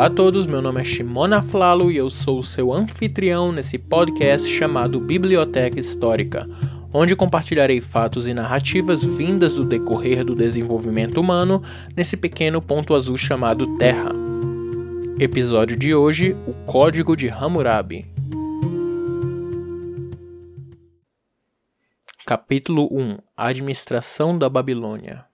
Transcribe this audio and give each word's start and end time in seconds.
Olá 0.00 0.06
a 0.06 0.10
todos, 0.10 0.46
meu 0.46 0.62
nome 0.62 0.80
é 0.80 0.84
Shimona 0.84 1.42
Flalo 1.42 1.90
e 1.90 1.98
eu 1.98 2.08
sou 2.08 2.38
o 2.38 2.42
seu 2.42 2.72
anfitrião 2.72 3.52
nesse 3.52 3.76
podcast 3.76 4.48
chamado 4.48 4.98
Biblioteca 4.98 5.78
Histórica, 5.78 6.48
onde 6.90 7.14
compartilharei 7.14 7.82
fatos 7.82 8.26
e 8.26 8.32
narrativas 8.32 9.04
vindas 9.04 9.56
do 9.56 9.62
decorrer 9.62 10.24
do 10.24 10.34
desenvolvimento 10.34 11.20
humano 11.20 11.62
nesse 11.94 12.16
pequeno 12.16 12.62
ponto 12.62 12.94
azul 12.94 13.18
chamado 13.18 13.76
Terra. 13.76 14.10
Episódio 15.18 15.76
de 15.76 15.94
hoje: 15.94 16.34
O 16.46 16.54
Código 16.64 17.14
de 17.14 17.28
Hammurabi. 17.28 18.10
Capítulo 22.24 22.88
1 22.90 23.18
Administração 23.36 24.38
da 24.38 24.48
Babilônia 24.48 25.29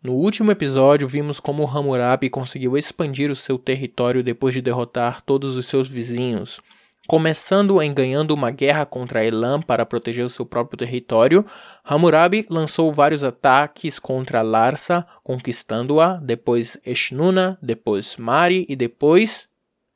no 0.00 0.12
último 0.12 0.52
episódio, 0.52 1.08
vimos 1.08 1.40
como 1.40 1.66
Hammurabi 1.66 2.30
conseguiu 2.30 2.76
expandir 2.76 3.32
o 3.32 3.36
seu 3.36 3.58
território 3.58 4.22
depois 4.22 4.54
de 4.54 4.62
derrotar 4.62 5.22
todos 5.22 5.56
os 5.56 5.66
seus 5.66 5.88
vizinhos, 5.88 6.60
começando 7.08 7.82
em 7.82 7.92
ganhando 7.92 8.30
uma 8.30 8.52
guerra 8.52 8.86
contra 8.86 9.24
Elam 9.24 9.60
para 9.60 9.84
proteger 9.84 10.24
o 10.24 10.28
seu 10.28 10.46
próprio 10.46 10.78
território. 10.78 11.44
Hammurabi 11.84 12.46
lançou 12.48 12.92
vários 12.92 13.24
ataques 13.24 13.98
contra 13.98 14.40
Larsa, 14.40 15.04
conquistando-a, 15.24 16.14
depois 16.16 16.78
Eshnuna, 16.86 17.58
depois 17.60 18.16
Mari 18.16 18.66
e 18.68 18.76
depois 18.76 19.48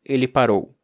ele 0.05 0.27
parou. 0.27 0.75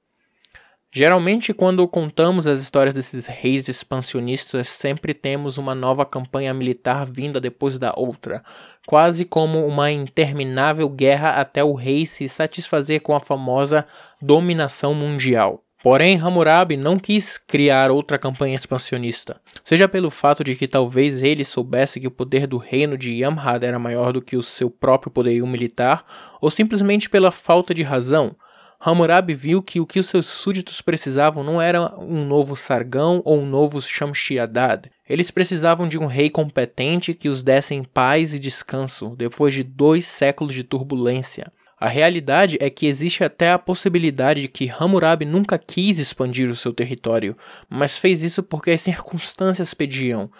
Geralmente, 0.90 1.52
quando 1.52 1.86
contamos 1.86 2.46
as 2.46 2.60
histórias 2.60 2.94
desses 2.94 3.26
reis 3.26 3.68
expansionistas, 3.68 4.68
sempre 4.68 5.12
temos 5.12 5.58
uma 5.58 5.74
nova 5.74 6.06
campanha 6.06 6.54
militar 6.54 7.04
vinda 7.04 7.38
depois 7.38 7.78
da 7.78 7.92
outra, 7.94 8.42
quase 8.86 9.26
como 9.26 9.66
uma 9.66 9.90
interminável 9.90 10.88
guerra 10.88 11.32
até 11.32 11.62
o 11.62 11.74
rei 11.74 12.06
se 12.06 12.26
satisfazer 12.26 13.02
com 13.02 13.14
a 13.14 13.20
famosa 13.20 13.86
dominação 14.22 14.94
mundial. 14.94 15.62
Porém, 15.82 16.18
Hammurabi 16.18 16.76
não 16.76 16.98
quis 16.98 17.38
criar 17.38 17.90
outra 17.90 18.18
campanha 18.18 18.56
expansionista, 18.56 19.40
seja 19.62 19.86
pelo 19.86 20.10
fato 20.10 20.42
de 20.42 20.56
que 20.56 20.66
talvez 20.66 21.22
ele 21.22 21.44
soubesse 21.44 22.00
que 22.00 22.06
o 22.08 22.10
poder 22.10 22.46
do 22.46 22.56
reino 22.56 22.98
de 22.98 23.12
Yamhad 23.12 23.64
era 23.64 23.78
maior 23.78 24.12
do 24.12 24.22
que 24.22 24.36
o 24.36 24.42
seu 24.42 24.70
próprio 24.70 25.12
poderio 25.12 25.46
militar, 25.46 26.04
ou 26.40 26.50
simplesmente 26.50 27.08
pela 27.08 27.30
falta 27.30 27.72
de 27.72 27.82
razão. 27.82 28.34
Hammurabi 28.80 29.34
viu 29.34 29.60
que 29.60 29.80
o 29.80 29.86
que 29.86 29.98
os 29.98 30.06
seus 30.06 30.26
súditos 30.26 30.80
precisavam 30.80 31.42
não 31.42 31.60
era 31.60 31.98
um 31.98 32.24
novo 32.24 32.54
Sargão 32.54 33.20
ou 33.24 33.40
um 33.40 33.46
novo 33.46 33.80
Shamshi-Adad. 33.80 34.88
Eles 35.08 35.32
precisavam 35.32 35.88
de 35.88 35.98
um 35.98 36.06
rei 36.06 36.30
competente 36.30 37.12
que 37.12 37.28
os 37.28 37.42
desse 37.42 37.82
paz 37.92 38.32
e 38.32 38.38
descanso 38.38 39.16
depois 39.16 39.52
de 39.52 39.64
dois 39.64 40.06
séculos 40.06 40.54
de 40.54 40.62
turbulência. 40.62 41.52
A 41.80 41.88
realidade 41.88 42.56
é 42.60 42.70
que 42.70 42.86
existe 42.86 43.22
até 43.24 43.52
a 43.52 43.58
possibilidade 43.58 44.42
de 44.42 44.48
que 44.48 44.68
Hammurabi 44.68 45.24
nunca 45.24 45.58
quis 45.58 45.98
expandir 45.98 46.48
o 46.48 46.56
seu 46.56 46.72
território, 46.72 47.36
mas 47.68 47.96
fez 47.96 48.22
isso 48.22 48.42
porque 48.42 48.72
as 48.72 48.80
circunstâncias 48.80 49.74
pediam. 49.74 50.30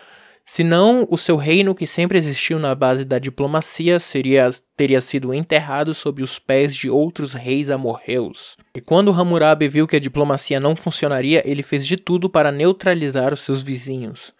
Senão, 0.51 1.07
o 1.11 1.19
seu 1.19 1.37
reino, 1.37 1.75
que 1.75 1.87
sempre 1.87 2.17
existiu 2.17 2.59
na 2.59 2.75
base 2.75 3.05
da 3.05 3.19
diplomacia, 3.19 4.01
seria, 4.01 4.49
teria 4.75 4.99
sido 4.99 5.35
enterrado 5.35 5.93
sob 5.93 6.23
os 6.23 6.39
pés 6.39 6.75
de 6.75 6.89
outros 6.89 7.35
reis 7.35 7.69
amorreus. 7.69 8.57
E 8.75 8.81
quando 8.81 9.13
Hammurabi 9.13 9.69
viu 9.69 9.87
que 9.87 9.97
a 9.97 10.01
diplomacia 10.01 10.59
não 10.59 10.75
funcionaria, 10.75 11.43
ele 11.45 11.63
fez 11.63 11.87
de 11.87 11.99
tudo 11.99 12.31
para 12.31 12.51
neutralizar 12.51 13.35
os 13.35 13.41
seus 13.41 13.63
vizinhos. 13.63 14.33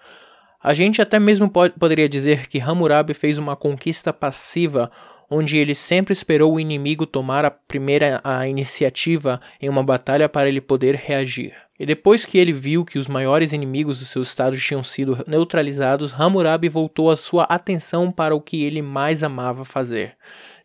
A 0.69 0.75
gente 0.75 1.01
até 1.01 1.19
mesmo 1.19 1.49
pode, 1.49 1.73
poderia 1.79 2.07
dizer 2.07 2.47
que 2.47 2.61
Hammurabi 2.61 3.15
fez 3.15 3.39
uma 3.39 3.57
conquista 3.57 4.13
passiva 4.13 4.91
onde 5.31 5.57
ele 5.57 5.75
sempre 5.75 6.13
esperou 6.13 6.53
o 6.53 6.61
inimigo 6.61 7.07
tomar 7.07 7.43
a 7.43 7.51
primeira 7.51 8.21
a 8.23 8.47
iniciativa 8.47 9.41
em 9.63 9.71
uma 9.71 9.83
batalha 9.83 10.29
para 10.29 10.47
ele 10.47 10.61
poder 10.61 10.95
reagir. 10.95 11.55
E 11.81 11.87
depois 11.87 12.27
que 12.27 12.37
ele 12.37 12.53
viu 12.53 12.85
que 12.85 12.99
os 12.99 13.09
maiores 13.09 13.55
inimigos 13.55 13.99
do 13.99 14.05
seu 14.05 14.21
estado 14.21 14.59
tinham 14.59 14.83
sido 14.83 15.25
neutralizados, 15.27 16.13
Hammurabi 16.13 16.69
voltou 16.69 17.11
a 17.11 17.17
sua 17.17 17.45
atenção 17.45 18.13
para 18.13 18.35
o 18.35 18.41
que 18.41 18.63
ele 18.63 18.83
mais 18.83 19.23
amava 19.23 19.65
fazer: 19.65 20.19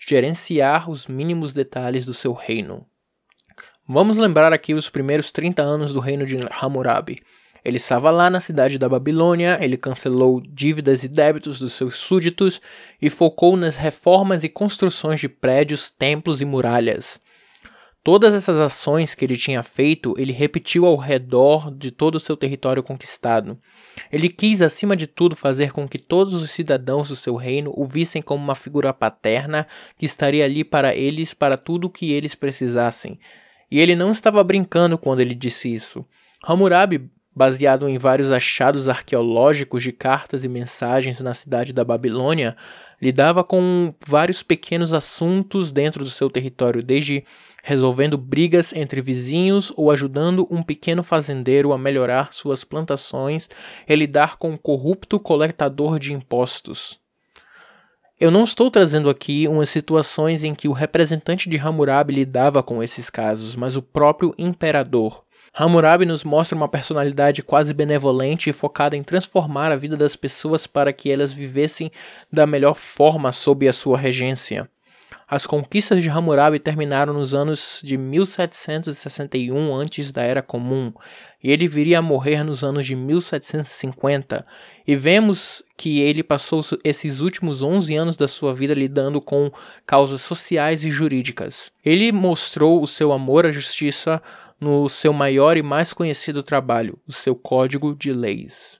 gerenciar 0.06 0.90
os 0.90 1.08
mínimos 1.08 1.53
detalhes 1.53 2.06
do 2.06 2.14
seu 2.14 2.34
reino. 2.34 2.85
Vamos 3.88 4.18
lembrar 4.18 4.52
aqui 4.52 4.74
os 4.74 4.90
primeiros 4.90 5.31
30 5.31 5.62
anos 5.62 5.94
do 5.94 6.02
reino 6.02 6.25
de 6.25 6.35
Hammurabi. 6.59 7.22
Ele 7.63 7.78
estava 7.78 8.12
lá 8.12 8.29
na 8.29 8.40
cidade 8.40 8.78
da 8.78 8.90
Babilônia, 8.90 9.57
ele 9.62 9.78
cancelou 9.78 10.41
dívidas 10.41 11.03
e 11.03 11.07
débitos 11.07 11.59
dos 11.59 11.74
seus 11.74 11.96
súditos 11.96 12.62
e 13.01 13.09
focou 13.09 13.56
nas 13.56 13.78
reformas 13.78 14.44
e 14.44 14.50
construções 14.50 15.19
de 15.19 15.29
prédios, 15.29 15.90
templos 15.90 16.41
e 16.41 16.46
muralhas. 16.46 17.22
Todas 18.03 18.34
essas 18.34 18.57
ações 18.59 19.16
que 19.16 19.23
ele 19.23 19.38
tinha 19.38 19.63
feito, 19.63 20.13
ele 20.18 20.34
repetiu 20.34 20.85
ao 20.85 20.97
redor 20.97 21.72
de 21.72 21.90
todo 21.90 22.16
o 22.16 22.19
seu 22.19 22.35
território 22.35 22.84
conquistado. 22.84 23.57
Ele 24.12 24.28
quis, 24.28 24.62
acima 24.62 24.94
de 24.94 25.07
tudo, 25.07 25.38
fazer 25.38 25.72
com 25.72 25.88
que 25.88 25.97
todos 25.97 26.34
os 26.34 26.52
cidadãos 26.52 27.07
do 27.07 27.16
seu 27.16 27.35
reino 27.35 27.72
o 27.78 27.85
vissem 27.85 28.22
como 28.22 28.44
uma 28.44 28.56
figura 28.56 28.94
paterna 28.94 29.66
que 29.97 30.06
estaria 30.06 30.44
ali 30.44 30.66
para 30.66 30.94
eles 30.94 31.34
para 31.34 31.57
tudo 31.57 31.85
o 31.85 31.90
que 31.90 32.12
eles 32.12 32.35
precisassem. 32.35 33.18
E 33.72 33.79
ele 33.79 33.96
não 33.96 34.12
estava 34.12 34.44
brincando 34.44 34.97
quando 34.97 35.22
ele 35.22 35.34
disse 35.34 35.73
isso. 35.73 36.06
Hammurabi 36.44 37.09
baseado 37.36 37.90
em 37.90 37.98
vários 37.98 38.32
achados 38.32 38.88
arqueológicos 38.88 39.82
de 39.82 39.92
cartas 39.92 40.44
e 40.44 40.48
mensagens 40.48 41.20
na 41.20 41.34
cidade 41.34 41.74
da 41.74 41.84
Babilônia, 41.84 42.56
lidava 43.02 43.44
com 43.44 43.94
vários 44.08 44.44
pequenos 44.44 44.94
assuntos 44.94 45.72
dentro 45.72 46.04
do 46.04 46.10
seu 46.10 46.30
território, 46.30 46.84
desde 46.84 47.24
resolvendo 47.64 48.18
brigas 48.18 48.72
entre 48.74 49.02
vizinhos 49.02 49.74
ou 49.76 49.92
ajudando 49.92 50.48
um 50.50 50.62
pequeno 50.62 51.04
fazendeiro 51.04 51.74
a 51.74 51.78
melhorar 51.78 52.32
suas 52.32 52.64
plantações 52.64 53.50
e 53.88 53.96
lidar 53.96 54.38
com 54.38 54.52
um 54.52 54.58
corrupto 54.58 55.20
coletador 55.20 56.00
de 56.00 56.14
impostos. 56.14 57.02
Eu 58.20 58.32
não 58.32 58.46
estou 58.46 58.72
trazendo 58.72 59.10
aqui 59.10 59.48
umas 59.50 59.70
situações 59.70 60.44
em 60.44 60.56
que 60.56 60.68
o 60.68 60.72
representante 60.72 61.50
de 61.50 61.58
Hammurabi 61.58 62.14
lidava 62.14 62.64
com 62.64 62.82
esses 62.82 63.10
casos, 63.10 63.56
mas 63.56 63.76
o 63.76 63.82
próprio 63.82 64.34
imperador. 64.38 65.26
Hammurabi 65.56 66.03
nos 66.03 66.24
mostra 66.24 66.56
uma 66.56 66.68
personalidade 66.68 67.44
quase 67.44 67.75
benevolente 67.75 68.50
e 68.50 68.53
focada 68.53 68.97
em 68.97 69.03
transformar 69.03 69.72
a 69.72 69.75
vida 69.75 69.96
das 69.96 70.16
pessoas 70.16 70.66
para 70.66 70.91
que 70.91 71.12
elas 71.12 71.31
vivessem 71.31 71.91
da 72.31 72.47
melhor 72.47 72.74
forma 72.74 73.31
sob 73.31 73.68
a 73.68 73.74
sua 73.74 73.96
regência. 73.96 74.68
As 75.28 75.45
conquistas 75.45 76.01
de 76.01 76.09
Hammurabi 76.09 76.59
terminaram 76.59 77.13
nos 77.13 77.34
anos 77.34 77.81
de 77.84 77.97
1761 77.97 79.73
antes 79.73 80.11
da 80.11 80.22
Era 80.22 80.41
Comum, 80.41 80.94
e 81.41 81.51
ele 81.51 81.67
viria 81.67 82.00
a 82.00 82.01
morrer 82.01 82.44
nos 82.44 82.63
anos 82.63 82.85
de 82.85 82.95
1750. 82.95 84.45
E 84.85 84.95
vemos 84.95 85.63
que 85.78 86.01
ele 86.01 86.23
passou 86.23 86.61
esses 86.84 87.22
últimos 87.22 87.61
11 87.61 87.95
anos 87.95 88.17
da 88.17 88.28
sua 88.28 88.53
vida 88.53 88.73
lidando 88.73 89.22
com 89.22 89.50
causas 89.85 90.22
sociais 90.22 90.84
e 90.84 90.91
jurídicas. 90.91 91.72
Ele 91.84 92.11
mostrou 92.11 92.81
o 92.81 92.88
seu 92.88 93.11
amor 93.11 93.45
à 93.45 93.51
justiça 93.51 94.22
no 94.59 94.88
seu 94.90 95.13
maior 95.13 95.57
e 95.57 95.63
mais 95.63 95.94
conhecido 95.94 96.44
trabalho, 96.44 97.00
o 97.07 97.11
seu 97.11 97.35
Código 97.35 97.95
de 97.95 98.13
Leis. 98.13 98.79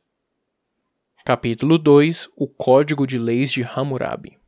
Capítulo 1.25 1.77
2 1.77 2.29
O 2.35 2.47
Código 2.47 3.07
de 3.07 3.17
Leis 3.17 3.51
de 3.51 3.63
Hammurabi 3.63 4.42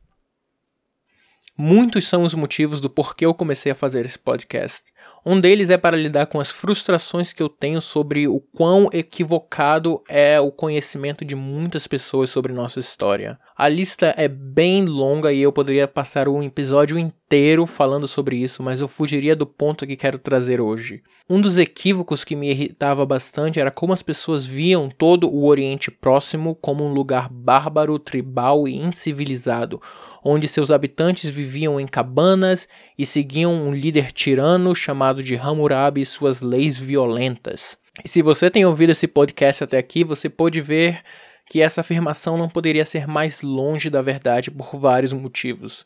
Muitos 1.56 2.06
são 2.06 2.22
os 2.22 2.34
motivos 2.34 2.80
do 2.80 2.90
porquê 2.90 3.24
eu 3.24 3.32
comecei 3.32 3.72
a 3.72 3.74
fazer 3.74 4.04
esse 4.04 4.18
podcast. 4.18 4.84
Um 5.28 5.40
deles 5.40 5.70
é 5.70 5.76
para 5.76 5.96
lidar 5.96 6.26
com 6.26 6.38
as 6.38 6.52
frustrações 6.52 7.32
que 7.32 7.42
eu 7.42 7.48
tenho 7.48 7.80
sobre 7.80 8.28
o 8.28 8.38
quão 8.38 8.88
equivocado 8.92 10.00
é 10.08 10.38
o 10.38 10.52
conhecimento 10.52 11.24
de 11.24 11.34
muitas 11.34 11.88
pessoas 11.88 12.30
sobre 12.30 12.52
nossa 12.52 12.78
história. 12.78 13.36
A 13.56 13.66
lista 13.68 14.14
é 14.16 14.28
bem 14.28 14.84
longa 14.84 15.32
e 15.32 15.42
eu 15.42 15.50
poderia 15.52 15.88
passar 15.88 16.28
um 16.28 16.44
episódio 16.44 16.96
inteiro 16.96 17.66
falando 17.66 18.06
sobre 18.06 18.36
isso, 18.36 18.62
mas 18.62 18.80
eu 18.80 18.86
fugiria 18.86 19.34
do 19.34 19.46
ponto 19.46 19.84
que 19.84 19.96
quero 19.96 20.16
trazer 20.16 20.60
hoje. 20.60 21.02
Um 21.28 21.40
dos 21.40 21.58
equívocos 21.58 22.22
que 22.22 22.36
me 22.36 22.48
irritava 22.48 23.04
bastante 23.04 23.58
era 23.58 23.72
como 23.72 23.92
as 23.92 24.02
pessoas 24.02 24.46
viam 24.46 24.88
todo 24.88 25.28
o 25.28 25.46
Oriente 25.46 25.90
Próximo 25.90 26.54
como 26.54 26.84
um 26.84 26.92
lugar 26.92 27.28
bárbaro, 27.28 27.98
tribal 27.98 28.68
e 28.68 28.76
incivilizado 28.76 29.80
onde 30.28 30.48
seus 30.48 30.72
habitantes 30.72 31.30
viviam 31.30 31.78
em 31.78 31.86
cabanas 31.86 32.68
e 32.98 33.06
seguiam 33.06 33.54
um 33.54 33.70
líder 33.70 34.10
tirano 34.10 34.74
chamado 34.74 35.15
de 35.22 35.36
Hammurabi 35.36 36.00
e 36.00 36.06
suas 36.06 36.42
leis 36.42 36.78
violentas. 36.78 37.76
E 38.04 38.08
se 38.08 38.22
você 38.22 38.50
tem 38.50 38.64
ouvido 38.64 38.90
esse 38.90 39.06
podcast 39.06 39.64
até 39.64 39.78
aqui, 39.78 40.04
você 40.04 40.28
pode 40.28 40.60
ver 40.60 41.02
que 41.48 41.60
essa 41.60 41.80
afirmação 41.80 42.36
não 42.36 42.48
poderia 42.48 42.84
ser 42.84 43.06
mais 43.06 43.40
longe 43.42 43.88
da 43.88 44.02
verdade 44.02 44.50
por 44.50 44.76
vários 44.76 45.12
motivos. 45.12 45.84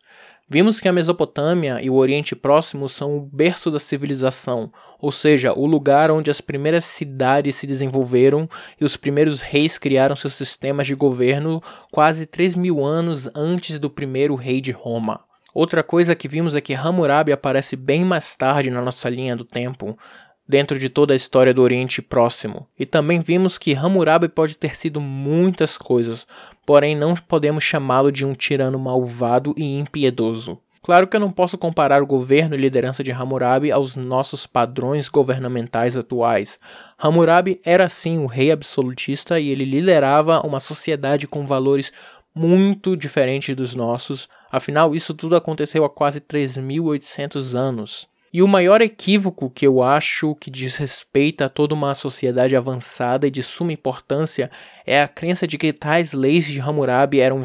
Vimos 0.53 0.81
que 0.81 0.89
a 0.89 0.93
Mesopotâmia 0.93 1.81
e 1.81 1.89
o 1.89 1.95
Oriente 1.95 2.35
Próximo 2.35 2.89
são 2.89 3.17
o 3.17 3.21
berço 3.21 3.71
da 3.71 3.79
civilização, 3.79 4.73
ou 4.99 5.13
seja, 5.13 5.53
o 5.53 5.65
lugar 5.65 6.11
onde 6.11 6.29
as 6.29 6.41
primeiras 6.41 6.85
cidades 6.85 7.55
se 7.55 7.69
desenvolveram 7.69 8.49
e 8.81 8.85
os 8.85 8.97
primeiros 8.97 9.41
reis 9.41 9.79
criaram 9.79 10.17
seus 10.17 10.35
sistemas 10.35 10.89
de 10.89 10.97
governo 10.97 11.63
quase 11.93 12.27
3 12.27 12.57
mil 12.57 12.85
anos 12.85 13.31
antes 13.33 13.79
do 13.79 13.89
primeiro 13.89 14.35
rei 14.35 14.61
de 14.61 14.73
Roma. 14.73 15.21
Outra 15.53 15.83
coisa 15.83 16.15
que 16.15 16.29
vimos 16.29 16.55
é 16.55 16.61
que 16.61 16.75
Hammurabi 16.75 17.33
aparece 17.33 17.75
bem 17.75 18.05
mais 18.05 18.37
tarde 18.37 18.71
na 18.71 18.81
nossa 18.81 19.09
linha 19.09 19.35
do 19.35 19.45
tempo, 19.45 19.99
dentro 20.47 20.79
de 20.79 20.89
toda 20.89 21.13
a 21.13 21.17
história 21.17 21.55
do 21.55 21.63
Oriente 21.63 22.01
Próximo. 22.03 22.69
E 22.79 22.87
também 22.87 23.21
vimos 23.21 23.59
que 23.59 23.75
Hammurabi 23.75 24.29
pode 24.29 24.57
ter 24.57 24.77
sido 24.77 25.01
muitas 25.01 25.77
coisas, 25.77 26.27
porém 26.67 26.97
não 26.97 27.15
podemos 27.15 27.65
chamá-lo 27.65 28.11
de 28.11 28.25
um 28.25 28.35
tirano 28.35 28.79
malvado 28.79 29.55
e 29.57 29.79
impiedoso. 29.79 30.59
Claro 30.83 31.07
que 31.07 31.15
eu 31.15 31.21
não 31.21 31.31
posso 31.31 31.59
comparar 31.59 32.03
o 32.03 32.07
governo 32.07 32.55
e 32.55 32.59
liderança 32.59 33.05
de 33.05 33.13
Hammurabi 33.13 33.71
aos 33.71 33.95
nossos 33.95 34.47
padrões 34.47 35.09
governamentais 35.09 35.97
atuais. 35.97 36.59
Hammurabi 36.99 37.61
era 37.65 37.89
sim 37.89 38.19
o 38.19 38.27
rei 38.27 38.51
absolutista 38.51 39.39
e 39.39 39.51
ele 39.51 39.65
liderava 39.65 40.41
uma 40.41 40.59
sociedade 40.59 41.27
com 41.27 41.47
valores 41.47 41.93
muito 42.35 42.97
diferentes 42.97 43.55
dos 43.57 43.75
nossos, 43.75 44.29
afinal, 44.51 44.95
isso 44.95 45.13
tudo 45.15 45.37
aconteceu 45.37 45.85
há 45.85 45.91
quase 45.91 46.21
3.800 46.21 47.55
anos. 47.55 48.09
E 48.33 48.43
o 48.43 48.49
maior 48.49 48.81
equívoco 48.81 49.51
que 49.51 49.67
eu 49.67 49.83
acho 49.83 50.37
que 50.37 50.51
diz 50.51 50.77
respeito 50.77 51.43
a 51.43 51.49
toda 51.49 51.75
uma 51.75 51.97
sociedade 51.97 52.55
avançada 52.55 53.27
e 53.27 53.31
de 53.31 53.43
suma 53.43 53.73
importância 53.73 54.49
é 54.87 55.03
a 55.03 55.09
crença 55.09 55.49
de 55.49 55.59
que 55.59 55.73
tais 55.73 56.13
leis 56.13 56.45
de 56.45 56.61
Hammurabi 56.61 57.19
eram 57.19 57.43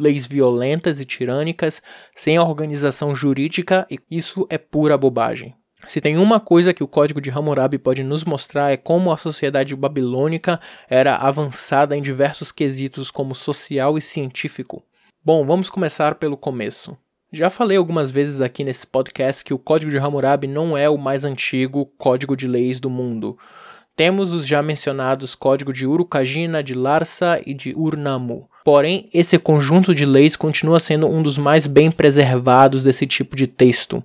leis 0.00 0.26
violentas 0.26 1.00
e 1.00 1.04
tirânicas, 1.04 1.80
sem 2.14 2.38
organização 2.38 3.14
jurídica, 3.14 3.86
e 3.90 3.98
isso 4.10 4.46
é 4.50 4.58
pura 4.58 4.98
bobagem. 4.98 5.54
Se 5.86 6.00
tem 6.00 6.16
uma 6.16 6.40
coisa 6.40 6.72
que 6.72 6.82
o 6.82 6.88
Código 6.88 7.20
de 7.20 7.30
Hammurabi 7.30 7.78
pode 7.78 8.02
nos 8.02 8.24
mostrar 8.24 8.72
é 8.72 8.76
como 8.76 9.12
a 9.12 9.16
sociedade 9.16 9.76
babilônica 9.76 10.58
era 10.88 11.16
avançada 11.16 11.96
em 11.96 12.02
diversos 12.02 12.50
quesitos 12.50 13.10
como 13.10 13.34
social 13.34 13.98
e 13.98 14.00
científico. 14.02 14.82
Bom, 15.24 15.44
vamos 15.44 15.68
começar 15.68 16.14
pelo 16.14 16.36
começo. 16.36 16.96
Já 17.32 17.50
falei 17.50 17.76
algumas 17.76 18.10
vezes 18.10 18.40
aqui 18.40 18.64
nesse 18.64 18.86
podcast 18.86 19.44
que 19.44 19.52
o 19.52 19.58
Código 19.58 19.90
de 19.90 19.98
Hammurabi 19.98 20.46
não 20.46 20.78
é 20.78 20.88
o 20.88 20.96
mais 20.96 21.24
antigo 21.24 21.84
código 21.98 22.36
de 22.36 22.46
leis 22.46 22.80
do 22.80 22.88
mundo. 22.88 23.36
Temos 23.94 24.32
os 24.32 24.46
já 24.46 24.62
mencionados 24.62 25.34
Código 25.34 25.72
de 25.72 25.86
Urukagina, 25.86 26.62
de 26.62 26.74
Larsa 26.74 27.40
e 27.44 27.52
de 27.52 27.74
Urnamu. 27.74 28.48
Porém, 28.64 29.08
esse 29.12 29.38
conjunto 29.38 29.94
de 29.94 30.04
leis 30.04 30.36
continua 30.36 30.80
sendo 30.80 31.06
um 31.06 31.22
dos 31.22 31.38
mais 31.38 31.66
bem 31.66 31.90
preservados 31.90 32.82
desse 32.82 33.06
tipo 33.06 33.36
de 33.36 33.46
texto. 33.46 34.02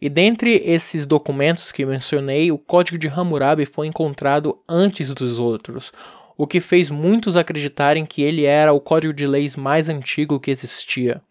E 0.00 0.08
dentre 0.08 0.62
esses 0.64 1.06
documentos 1.06 1.72
que 1.72 1.86
mencionei, 1.86 2.52
o 2.52 2.58
Código 2.58 2.98
de 2.98 3.08
Hammurabi 3.08 3.64
foi 3.64 3.86
encontrado 3.86 4.58
antes 4.68 5.14
dos 5.14 5.38
outros, 5.38 5.92
o 6.36 6.46
que 6.46 6.60
fez 6.60 6.90
muitos 6.90 7.36
acreditarem 7.36 8.04
que 8.04 8.22
ele 8.22 8.44
era 8.44 8.72
o 8.72 8.80
código 8.80 9.14
de 9.14 9.26
leis 9.26 9.56
mais 9.56 9.88
antigo 9.88 10.38
que 10.38 10.50
existia. 10.50 11.22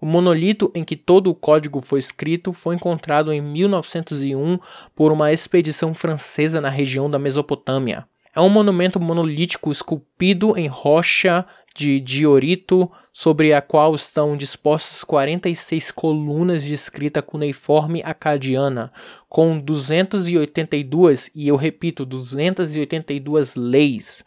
O 0.00 0.06
monolito 0.06 0.72
em 0.74 0.82
que 0.82 0.96
todo 0.96 1.30
o 1.30 1.34
código 1.34 1.80
foi 1.80 2.00
escrito 2.00 2.52
foi 2.52 2.74
encontrado 2.74 3.32
em 3.32 3.40
1901 3.40 4.58
por 4.94 5.12
uma 5.12 5.32
expedição 5.32 5.94
francesa 5.94 6.60
na 6.60 6.70
região 6.70 7.08
da 7.08 7.18
Mesopotâmia. 7.18 8.06
É 8.34 8.40
um 8.40 8.48
monumento 8.48 9.00
monolítico 9.00 9.72
esculpido 9.72 10.56
em 10.56 10.68
rocha 10.68 11.44
de 11.74 12.00
diorito, 12.00 12.90
sobre 13.12 13.52
a 13.52 13.60
qual 13.60 13.94
estão 13.94 14.36
dispostas 14.36 15.04
46 15.04 15.90
colunas 15.90 16.62
de 16.62 16.74
escrita 16.74 17.22
cuneiforme 17.22 18.02
acadiana, 18.04 18.92
com 19.28 19.58
282, 19.58 21.30
e 21.34 21.48
eu 21.48 21.56
repito, 21.56 22.04
282 22.04 23.54
leis. 23.54 24.24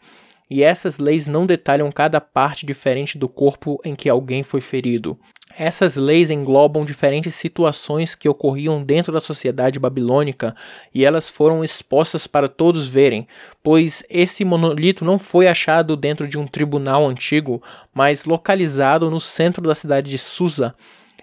E 0.50 0.62
essas 0.62 0.98
leis 0.98 1.26
não 1.26 1.46
detalham 1.46 1.90
cada 1.90 2.20
parte 2.20 2.66
diferente 2.66 3.16
do 3.16 3.28
corpo 3.28 3.80
em 3.84 3.94
que 3.94 4.08
alguém 4.08 4.42
foi 4.42 4.60
ferido. 4.60 5.18
Essas 5.56 5.94
leis 5.94 6.32
englobam 6.32 6.84
diferentes 6.84 7.32
situações 7.34 8.16
que 8.16 8.28
ocorriam 8.28 8.82
dentro 8.82 9.12
da 9.12 9.20
sociedade 9.20 9.78
babilônica 9.78 10.54
e 10.92 11.04
elas 11.04 11.28
foram 11.28 11.62
expostas 11.62 12.26
para 12.26 12.48
todos 12.48 12.88
verem, 12.88 13.28
pois 13.62 14.02
esse 14.10 14.44
monolito 14.44 15.04
não 15.04 15.16
foi 15.16 15.46
achado 15.46 15.96
dentro 15.96 16.26
de 16.26 16.36
um 16.36 16.46
tribunal 16.46 17.06
antigo, 17.06 17.62
mas 17.92 18.24
localizado 18.24 19.08
no 19.08 19.20
centro 19.20 19.62
da 19.62 19.76
cidade 19.76 20.10
de 20.10 20.18
Susa, 20.18 20.74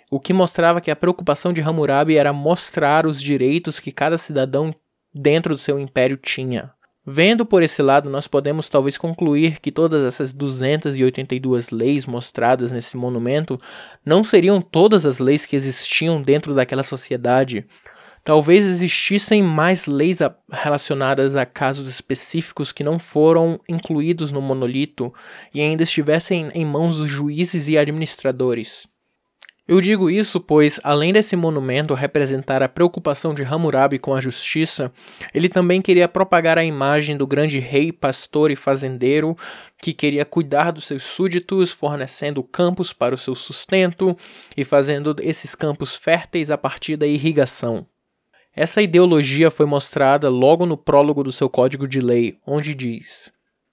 o 0.09 0.19
que 0.19 0.31
mostrava 0.31 0.79
que 0.79 0.91
a 0.91 0.95
preocupação 0.95 1.51
de 1.51 1.61
Hammurabi 1.61 2.15
era 2.15 2.31
mostrar 2.31 3.05
os 3.05 3.21
direitos 3.21 3.81
que 3.81 3.91
cada 3.91 4.17
cidadão 4.17 4.73
dentro 5.13 5.53
do 5.53 5.59
seu 5.59 5.77
império 5.77 6.15
tinha. 6.15 6.71
Vendo 7.05 7.47
por 7.47 7.63
esse 7.63 7.81
lado, 7.81 8.11
nós 8.11 8.27
podemos 8.27 8.69
talvez 8.69 8.95
concluir 8.95 9.59
que 9.59 9.71
todas 9.71 10.05
essas 10.05 10.31
282 10.31 11.71
leis 11.71 12.05
mostradas 12.05 12.71
nesse 12.71 12.95
monumento 12.95 13.59
não 14.05 14.23
seriam 14.23 14.61
todas 14.61 15.03
as 15.03 15.17
leis 15.17 15.43
que 15.43 15.55
existiam 15.55 16.21
dentro 16.21 16.53
daquela 16.53 16.83
sociedade. 16.83 17.65
Talvez 18.23 18.67
existissem 18.67 19.41
mais 19.41 19.87
leis 19.87 20.19
relacionadas 20.51 21.35
a 21.35 21.43
casos 21.43 21.87
específicos 21.87 22.71
que 22.71 22.83
não 22.83 22.99
foram 22.99 23.59
incluídos 23.67 24.31
no 24.31 24.39
monolito 24.39 25.11
e 25.51 25.59
ainda 25.59 25.81
estivessem 25.81 26.49
em 26.53 26.63
mãos 26.63 26.97
dos 26.97 27.09
juízes 27.09 27.67
e 27.67 27.79
administradores. 27.79 28.90
Eu 29.67 29.79
digo 29.79 30.09
isso 30.09 30.39
pois, 30.39 30.79
além 30.83 31.13
desse 31.13 31.35
monumento 31.35 31.93
representar 31.93 32.63
a 32.63 32.67
preocupação 32.67 33.33
de 33.33 33.43
Hammurabi 33.43 33.99
com 33.99 34.13
a 34.13 34.19
justiça, 34.19 34.91
ele 35.33 35.47
também 35.47 35.81
queria 35.81 36.07
propagar 36.07 36.57
a 36.57 36.63
imagem 36.63 37.15
do 37.15 37.27
grande 37.27 37.59
rei, 37.59 37.91
pastor 37.91 38.49
e 38.49 38.55
fazendeiro 38.55 39.37
que 39.77 39.93
queria 39.93 40.25
cuidar 40.25 40.71
dos 40.71 40.85
seus 40.85 41.03
súditos, 41.03 41.71
fornecendo 41.71 42.43
campos 42.43 42.91
para 42.91 43.13
o 43.13 43.17
seu 43.17 43.35
sustento 43.35 44.17
e 44.57 44.65
fazendo 44.65 45.15
esses 45.21 45.53
campos 45.53 45.95
férteis 45.95 46.49
a 46.49 46.57
partir 46.57 46.97
da 46.97 47.05
irrigação. 47.05 47.85
Essa 48.53 48.81
ideologia 48.81 49.49
foi 49.49 49.65
mostrada 49.65 50.27
logo 50.27 50.65
no 50.65 50.75
prólogo 50.75 51.23
do 51.23 51.31
seu 51.31 51.47
código 51.47 51.87
de 51.87 52.01
lei, 52.01 52.37
onde 52.45 52.75
diz: 52.75 53.31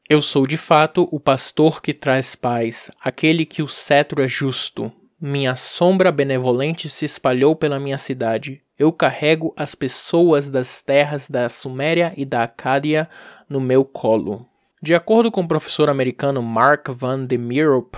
Eu 0.08 0.23
sou 0.23 0.46
de 0.46 0.56
fato 0.56 1.08
o 1.11 1.19
pastor 1.19 1.82
que 1.82 1.93
traz 1.93 2.37
paz, 2.37 2.91
aquele 3.02 3.44
que 3.44 3.62
o 3.62 3.67
cetro 3.67 4.23
é 4.23 4.29
justo, 4.29 4.93
minha 5.20 5.56
sombra 5.56 6.12
benevolente 6.12 6.88
se 6.88 7.05
espalhou 7.05 7.56
pela 7.56 7.81
minha 7.81 7.99
cidade. 7.99 8.62
Eu 8.79 8.93
carrego 8.93 9.53
as 9.56 9.75
pessoas 9.75 10.49
das 10.49 10.81
terras 10.81 11.29
da 11.29 11.49
Suméria 11.49 12.12
e 12.17 12.25
da 12.25 12.44
Acádia 12.44 13.09
no 13.49 13.61
meu 13.61 13.85
colo. 13.85 14.47
De 14.81 14.94
acordo 14.94 15.29
com 15.32 15.41
o 15.41 15.49
professor 15.49 15.91
americano 15.91 16.41
Mark 16.41 16.88
Van 16.91 17.26
de 17.26 17.37
Meerup, 17.37 17.97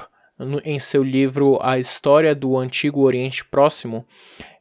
em 0.64 0.78
seu 0.78 1.02
livro 1.02 1.58
A 1.60 1.78
História 1.78 2.34
do 2.34 2.56
Antigo 2.56 3.02
Oriente 3.02 3.44
Próximo, 3.44 4.06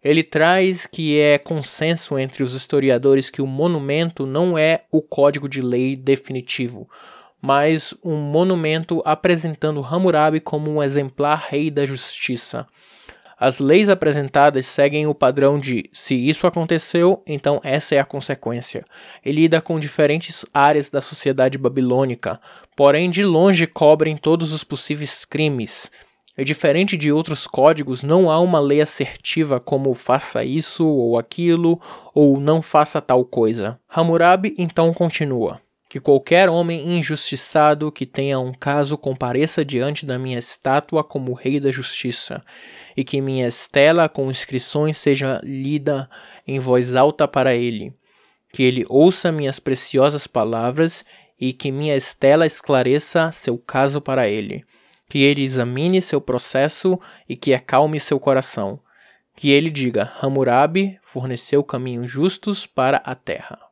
ele 0.03 0.21
traz 0.21 0.85
que 0.85 1.17
é 1.17 1.37
consenso 1.37 2.19
entre 2.19 2.43
os 2.43 2.53
historiadores 2.53 3.29
que 3.29 3.41
o 3.41 3.47
monumento 3.47 4.25
não 4.25 4.57
é 4.57 4.83
o 4.91 5.01
código 5.01 5.47
de 5.47 5.61
lei 5.61 5.95
definitivo, 5.95 6.89
mas 7.41 7.93
um 8.03 8.15
monumento 8.17 9.01
apresentando 9.05 9.83
Hammurabi 9.83 10.39
como 10.39 10.69
um 10.71 10.83
exemplar 10.83 11.47
rei 11.49 11.71
da 11.71 11.85
justiça. 11.85 12.67
As 13.39 13.59
leis 13.59 13.87
apresentadas 13.87 14.65
seguem 14.65 15.07
o 15.07 15.15
padrão 15.15 15.57
de 15.57 15.89
se 15.93 16.13
isso 16.13 16.45
aconteceu, 16.45 17.23
então 17.25 17.61
essa 17.63 17.95
é 17.95 17.99
a 17.99 18.05
consequência. 18.05 18.83
Ele 19.23 19.43
lida 19.43 19.61
com 19.61 19.79
diferentes 19.79 20.43
áreas 20.53 20.89
da 20.89 20.99
sociedade 20.99 21.57
babilônica, 21.57 22.37
porém 22.75 23.09
de 23.09 23.23
longe 23.23 23.65
cobrem 23.65 24.17
todos 24.17 24.51
os 24.51 24.65
possíveis 24.65 25.23
crimes. 25.23 25.89
E 26.37 26.43
diferente 26.43 26.97
de 26.97 27.13
outros 27.13 27.47
códigos, 27.47 28.03
não 28.03 28.29
há 28.29 28.37
uma 28.41 28.59
lei 28.59 28.81
assertiva 28.81 29.57
como 29.57 29.93
faça 29.93 30.43
isso 30.43 30.85
ou 30.85 31.17
aquilo, 31.17 31.79
ou 32.13 32.41
não 32.41 32.61
faça 32.61 33.01
tal 33.01 33.23
coisa. 33.23 33.79
Hammurabi 33.87 34.53
então 34.57 34.93
continua 34.93 35.61
que 35.89 35.99
qualquer 35.99 36.47
homem 36.47 36.97
injustiçado 36.97 37.91
que 37.91 38.05
tenha 38.05 38.39
um 38.39 38.53
caso 38.53 38.95
compareça 38.95 39.65
diante 39.65 40.05
da 40.05 40.19
minha 40.19 40.37
estátua 40.37 41.03
como 41.03 41.33
rei 41.33 41.59
da 41.59 41.71
justiça, 41.71 42.43
e 42.95 43.03
que 43.03 43.19
minha 43.19 43.47
estela 43.47 44.07
com 44.07 44.29
inscrições 44.29 44.99
seja 44.99 45.41
lida 45.43 46.07
em 46.45 46.59
voz 46.59 46.95
alta 46.95 47.27
para 47.27 47.55
ele, 47.55 47.91
que 48.53 48.61
ele 48.61 48.85
ouça 48.87 49.31
minhas 49.31 49.59
preciosas 49.59 50.27
palavras 50.27 51.03
e 51.39 51.53
que 51.53 51.71
minha 51.71 51.95
estela 51.95 52.45
esclareça 52.45 53.31
seu 53.31 53.57
caso 53.57 53.99
para 53.99 54.27
ele, 54.27 54.63
que 55.09 55.23
ele 55.23 55.41
examine 55.41 56.03
seu 56.03 56.21
processo 56.21 56.99
e 57.27 57.35
que 57.35 57.51
acalme 57.51 57.99
seu 57.99 58.19
coração, 58.19 58.79
que 59.35 59.49
ele 59.49 59.71
diga: 59.71 60.11
Hammurabi 60.21 60.99
forneceu 61.01 61.63
caminhos 61.63 62.11
justos 62.11 62.67
para 62.67 62.97
a 62.97 63.15
terra. 63.15 63.68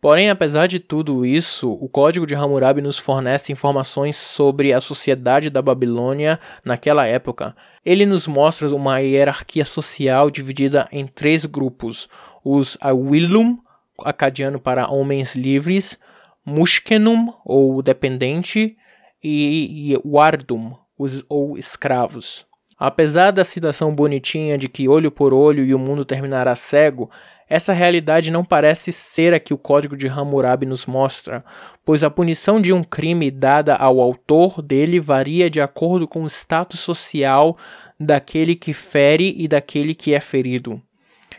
Porém, 0.00 0.30
apesar 0.30 0.68
de 0.68 0.78
tudo 0.78 1.26
isso, 1.26 1.72
o 1.72 1.88
Código 1.88 2.24
de 2.24 2.34
Hammurabi 2.34 2.80
nos 2.80 2.98
fornece 2.98 3.50
informações 3.52 4.16
sobre 4.16 4.72
a 4.72 4.80
sociedade 4.80 5.50
da 5.50 5.60
Babilônia 5.60 6.38
naquela 6.64 7.04
época. 7.04 7.54
Ele 7.84 8.06
nos 8.06 8.28
mostra 8.28 8.72
uma 8.74 9.00
hierarquia 9.00 9.64
social 9.64 10.30
dividida 10.30 10.88
em 10.92 11.04
três 11.04 11.44
grupos: 11.44 12.08
os 12.44 12.78
Awilum, 12.80 13.58
acadiano 14.04 14.60
para 14.60 14.88
homens 14.88 15.34
livres, 15.34 15.98
Mushkenum, 16.46 17.34
ou 17.44 17.82
dependente, 17.82 18.76
e, 19.22 19.98
Wardum, 20.04 20.76
os, 20.96 21.24
ou 21.28 21.58
escravos. 21.58 22.46
Apesar 22.78 23.32
da 23.32 23.44
citação 23.44 23.92
bonitinha 23.92 24.56
de 24.56 24.68
que 24.68 24.88
olho 24.88 25.10
por 25.10 25.34
olho 25.34 25.64
e 25.64 25.74
o 25.74 25.78
mundo 25.80 26.04
terminará 26.04 26.54
cego, 26.54 27.10
essa 27.48 27.72
realidade 27.72 28.30
não 28.30 28.44
parece 28.44 28.92
ser 28.92 29.32
a 29.32 29.40
que 29.40 29.54
o 29.54 29.58
Código 29.58 29.96
de 29.96 30.06
Hammurabi 30.06 30.66
nos 30.66 30.86
mostra, 30.86 31.44
pois 31.84 32.04
a 32.04 32.10
punição 32.10 32.60
de 32.60 32.72
um 32.72 32.84
crime 32.84 33.30
dada 33.30 33.74
ao 33.74 34.00
autor 34.00 34.60
dele 34.60 35.00
varia 35.00 35.48
de 35.48 35.60
acordo 35.60 36.06
com 36.06 36.22
o 36.24 36.26
status 36.26 36.80
social 36.80 37.56
daquele 37.98 38.54
que 38.54 38.74
fere 38.74 39.34
e 39.38 39.48
daquele 39.48 39.94
que 39.94 40.12
é 40.12 40.20
ferido. 40.20 40.80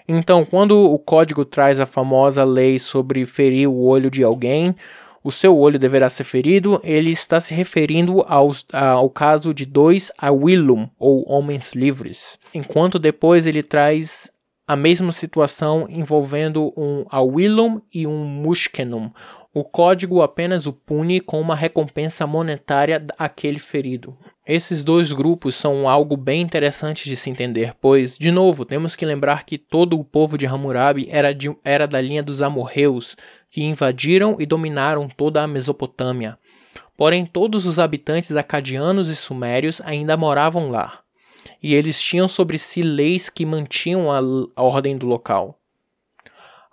Então, 0.08 0.44
quando 0.44 0.92
o 0.92 0.98
código 0.98 1.46
traz 1.46 1.80
a 1.80 1.86
famosa 1.86 2.44
lei 2.44 2.80
sobre 2.80 3.26
ferir 3.28 3.70
o 3.70 3.84
olho 3.84 4.10
de 4.10 4.24
alguém, 4.24 4.76
o 5.24 5.32
seu 5.32 5.56
olho 5.56 5.78
deverá 5.78 6.10
ser 6.10 6.24
ferido, 6.24 6.82
ele 6.84 7.12
está 7.12 7.40
se 7.40 7.54
referindo 7.54 8.26
aos, 8.28 8.66
ao 8.74 9.10
caso 9.10 9.54
de 9.54 9.66
dois 9.66 10.12
Awilum, 10.18 10.90
ou 10.98 11.24
homens 11.32 11.74
livres, 11.74 12.40
enquanto 12.54 12.98
depois 12.98 13.46
ele 13.46 13.62
traz 13.62 14.32
a 14.70 14.76
mesma 14.76 15.12
situação 15.12 15.88
envolvendo 15.90 16.72
um 16.78 17.04
Awilum 17.10 17.82
e 17.92 18.06
um 18.06 18.24
Mushkenum. 18.24 19.10
O 19.52 19.64
código 19.64 20.22
apenas 20.22 20.68
o 20.68 20.74
pune 20.74 21.20
com 21.20 21.42
uma 21.42 21.56
recompensa 21.56 22.28
monetária 22.28 23.04
àquele 23.18 23.58
ferido. 23.58 24.16
Esses 24.46 24.84
dois 24.84 25.12
grupos 25.12 25.56
são 25.56 25.90
algo 25.90 26.16
bem 26.16 26.42
interessante 26.42 27.10
de 27.10 27.16
se 27.16 27.32
entender, 27.32 27.74
pois, 27.82 28.16
de 28.16 28.30
novo, 28.30 28.64
temos 28.64 28.96
que 28.96 29.08
lembrar 29.08 29.44
que 29.44 29.58
todo 29.58 30.00
o 30.00 30.06
povo 30.06 30.38
de 30.38 30.46
Hammurabi 30.46 31.08
era, 31.10 31.34
de, 31.34 31.52
era 31.66 31.88
da 31.88 32.00
linha 32.00 32.22
dos 32.22 32.44
amorreus, 32.44 33.18
que 33.50 33.64
invadiram 33.64 34.36
e 34.38 34.46
dominaram 34.46 35.08
toda 35.08 35.42
a 35.42 35.48
Mesopotâmia. 35.48 36.38
Porém, 36.96 37.26
todos 37.26 37.66
os 37.66 37.80
habitantes 37.80 38.36
acadianos 38.36 39.10
e 39.10 39.16
sumérios 39.16 39.82
ainda 39.84 40.16
moravam 40.16 40.70
lá, 40.70 41.00
e 41.62 41.76
eles 41.76 42.02
tinham 42.02 42.28
sobre 42.28 42.58
si 42.58 42.82
leis 42.82 43.30
que 43.30 43.46
mantinham 43.46 44.12
a, 44.12 44.20
a 44.56 44.64
ordem 44.64 44.98
do 44.98 45.06
local. 45.06 45.60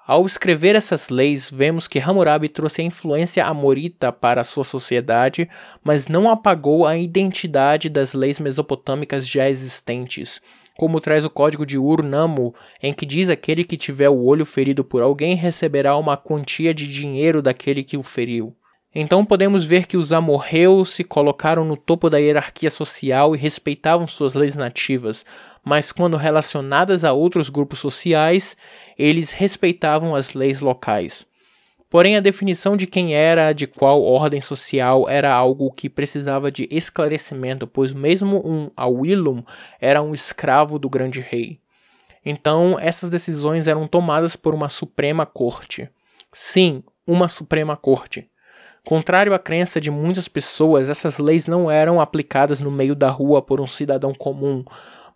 Ao 0.06 0.24
escrever 0.24 0.76
essas 0.76 1.08
leis, 1.08 1.50
vemos 1.50 1.88
que 1.88 1.98
Hammurabi 1.98 2.48
trouxe 2.48 2.80
a 2.80 2.84
influência 2.84 3.44
amorita 3.44 4.12
para 4.12 4.42
a 4.42 4.44
sua 4.44 4.62
sociedade, 4.62 5.48
mas 5.82 6.06
não 6.06 6.30
apagou 6.30 6.86
a 6.86 6.96
identidade 6.96 7.88
das 7.88 8.14
leis 8.14 8.38
mesopotâmicas 8.38 9.26
já 9.26 9.50
existentes, 9.50 10.40
como 10.76 11.00
traz 11.00 11.24
o 11.24 11.30
código 11.30 11.66
de 11.66 11.76
Ur-Nammu, 11.76 12.54
em 12.80 12.94
que 12.94 13.04
diz 13.04 13.28
aquele 13.28 13.64
que 13.64 13.76
tiver 13.76 14.08
o 14.08 14.22
olho 14.22 14.46
ferido 14.46 14.84
por 14.84 15.02
alguém 15.02 15.34
receberá 15.34 15.96
uma 15.96 16.16
quantia 16.16 16.72
de 16.72 16.86
dinheiro 16.86 17.42
daquele 17.42 17.82
que 17.82 17.96
o 17.96 18.02
feriu. 18.04 18.54
Então 18.98 19.26
podemos 19.26 19.66
ver 19.66 19.86
que 19.86 19.98
os 19.98 20.10
amorreus 20.10 20.88
se 20.88 21.04
colocaram 21.04 21.66
no 21.66 21.76
topo 21.76 22.08
da 22.08 22.16
hierarquia 22.16 22.70
social 22.70 23.36
e 23.36 23.38
respeitavam 23.38 24.06
suas 24.06 24.32
leis 24.32 24.54
nativas, 24.54 25.22
mas 25.62 25.92
quando 25.92 26.16
relacionadas 26.16 27.04
a 27.04 27.12
outros 27.12 27.50
grupos 27.50 27.78
sociais, 27.78 28.56
eles 28.98 29.32
respeitavam 29.32 30.14
as 30.16 30.32
leis 30.32 30.62
locais. 30.62 31.26
Porém, 31.90 32.16
a 32.16 32.20
definição 32.20 32.74
de 32.74 32.86
quem 32.86 33.14
era 33.14 33.52
de 33.52 33.66
qual 33.66 34.02
ordem 34.02 34.40
social 34.40 35.06
era 35.10 35.30
algo 35.30 35.70
que 35.70 35.90
precisava 35.90 36.50
de 36.50 36.66
esclarecimento, 36.70 37.66
pois 37.66 37.92
mesmo 37.92 38.38
um 38.48 38.70
Awilum 38.74 39.42
era 39.78 40.00
um 40.00 40.14
escravo 40.14 40.78
do 40.78 40.88
grande 40.88 41.20
rei. 41.20 41.60
Então, 42.24 42.80
essas 42.80 43.10
decisões 43.10 43.66
eram 43.66 43.86
tomadas 43.86 44.36
por 44.36 44.54
uma 44.54 44.70
Suprema 44.70 45.26
Corte. 45.26 45.86
Sim, 46.32 46.82
uma 47.06 47.28
Suprema 47.28 47.76
Corte. 47.76 48.26
Contrário 48.86 49.34
à 49.34 49.38
crença 49.40 49.80
de 49.80 49.90
muitas 49.90 50.28
pessoas, 50.28 50.88
essas 50.88 51.18
leis 51.18 51.48
não 51.48 51.68
eram 51.68 52.00
aplicadas 52.00 52.60
no 52.60 52.70
meio 52.70 52.94
da 52.94 53.10
rua 53.10 53.42
por 53.42 53.60
um 53.60 53.66
cidadão 53.66 54.14
comum, 54.14 54.64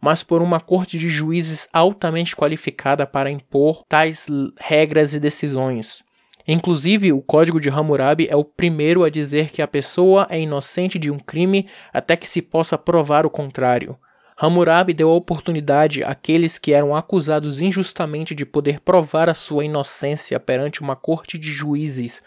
mas 0.00 0.24
por 0.24 0.42
uma 0.42 0.58
corte 0.58 0.98
de 0.98 1.08
juízes 1.08 1.68
altamente 1.72 2.34
qualificada 2.34 3.06
para 3.06 3.30
impor 3.30 3.84
tais 3.88 4.26
regras 4.58 5.14
e 5.14 5.20
decisões. 5.20 6.02
Inclusive, 6.48 7.12
o 7.12 7.22
Código 7.22 7.60
de 7.60 7.70
Hammurabi 7.70 8.26
é 8.28 8.34
o 8.34 8.42
primeiro 8.42 9.04
a 9.04 9.08
dizer 9.08 9.50
que 9.52 9.62
a 9.62 9.68
pessoa 9.68 10.26
é 10.28 10.40
inocente 10.40 10.98
de 10.98 11.08
um 11.08 11.20
crime 11.20 11.68
até 11.92 12.16
que 12.16 12.28
se 12.28 12.42
possa 12.42 12.76
provar 12.76 13.24
o 13.24 13.30
contrário. 13.30 13.96
Hammurabi 14.36 14.94
deu 14.94 15.10
a 15.10 15.14
oportunidade 15.14 16.02
àqueles 16.02 16.58
que 16.58 16.72
eram 16.72 16.96
acusados 16.96 17.60
injustamente 17.60 18.34
de 18.34 18.44
poder 18.44 18.80
provar 18.80 19.28
a 19.28 19.34
sua 19.34 19.66
inocência 19.66 20.40
perante 20.40 20.80
uma 20.80 20.96
corte 20.96 21.38
de 21.38 21.52
juízes 21.52 22.20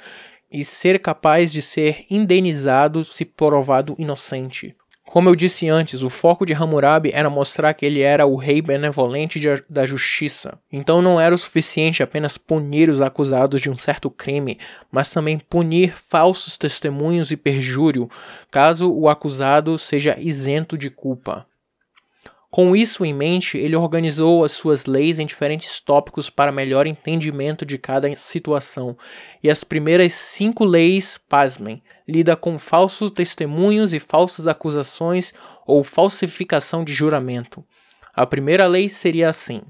e 0.54 0.64
ser 0.64 1.00
capaz 1.00 1.52
de 1.52 1.62
ser 1.62 2.06
indenizado 2.10 3.04
se 3.04 3.26
provado 3.26 3.96
inocente. 3.98 4.76
Como 5.06 5.30
eu 5.30 5.36
disse 5.36 5.70
antes, 5.70 6.02
o 6.02 6.10
foco 6.10 6.46
de 6.46 6.54
Hammurabi 6.54 7.12
era 7.14 7.30
mostrar 7.30 7.74
que 7.74 7.86
ele 7.86 8.02
era 8.02 8.26
o 8.26 8.36
rei 8.36 8.62
benevolente 8.62 9.40
de, 9.40 9.64
da 9.70 9.86
justiça. 9.86 10.58
Então 10.72 11.02
não 11.02 11.20
era 11.20 11.36
o 11.36 11.38
suficiente 11.38 12.02
apenas 12.02 12.38
punir 12.38 12.90
os 12.90 13.02
acusados 13.02 13.62
de 13.62 13.70
um 13.70 13.78
certo 13.78 14.10
crime, 14.10 14.58
mas 14.92 15.12
também 15.12 15.38
punir 15.38 15.96
falsos 15.96 16.58
testemunhos 16.58 17.32
e 17.32 17.38
perjúrio, 17.38 18.10
caso 18.50 18.92
o 18.92 19.10
acusado 19.10 19.78
seja 19.78 20.18
isento 20.20 20.78
de 20.78 20.90
culpa. 20.90 21.46
Com 22.54 22.76
isso 22.76 23.04
em 23.04 23.16
mente, 23.16 23.58
ele 23.58 23.76
organizou 23.76 24.46
as 24.46 24.52
suas 24.52 24.86
leis 24.86 25.18
em 25.18 25.26
diferentes 25.26 25.80
tópicos 25.80 26.30
para 26.30 26.52
melhor 26.52 26.86
entendimento 26.86 27.66
de 27.66 27.80
cada 27.80 28.16
situação. 28.16 28.96
E 29.42 29.50
as 29.50 29.64
primeiras 29.64 30.14
cinco 30.14 30.64
leis, 30.64 31.20
pasmem, 31.28 31.82
lida 32.08 32.36
com 32.36 32.60
falsos 32.60 33.10
testemunhos 33.10 33.92
e 33.92 34.00
falsas 34.00 34.48
acusações 34.48 35.34
ou 35.66 35.84
falsificação 35.84 36.84
de 36.84 36.94
juramento. 36.94 37.66
A 38.14 38.24
primeira 38.24 38.68
lei 38.68 38.88
seria 38.88 39.30
assim: 39.30 39.64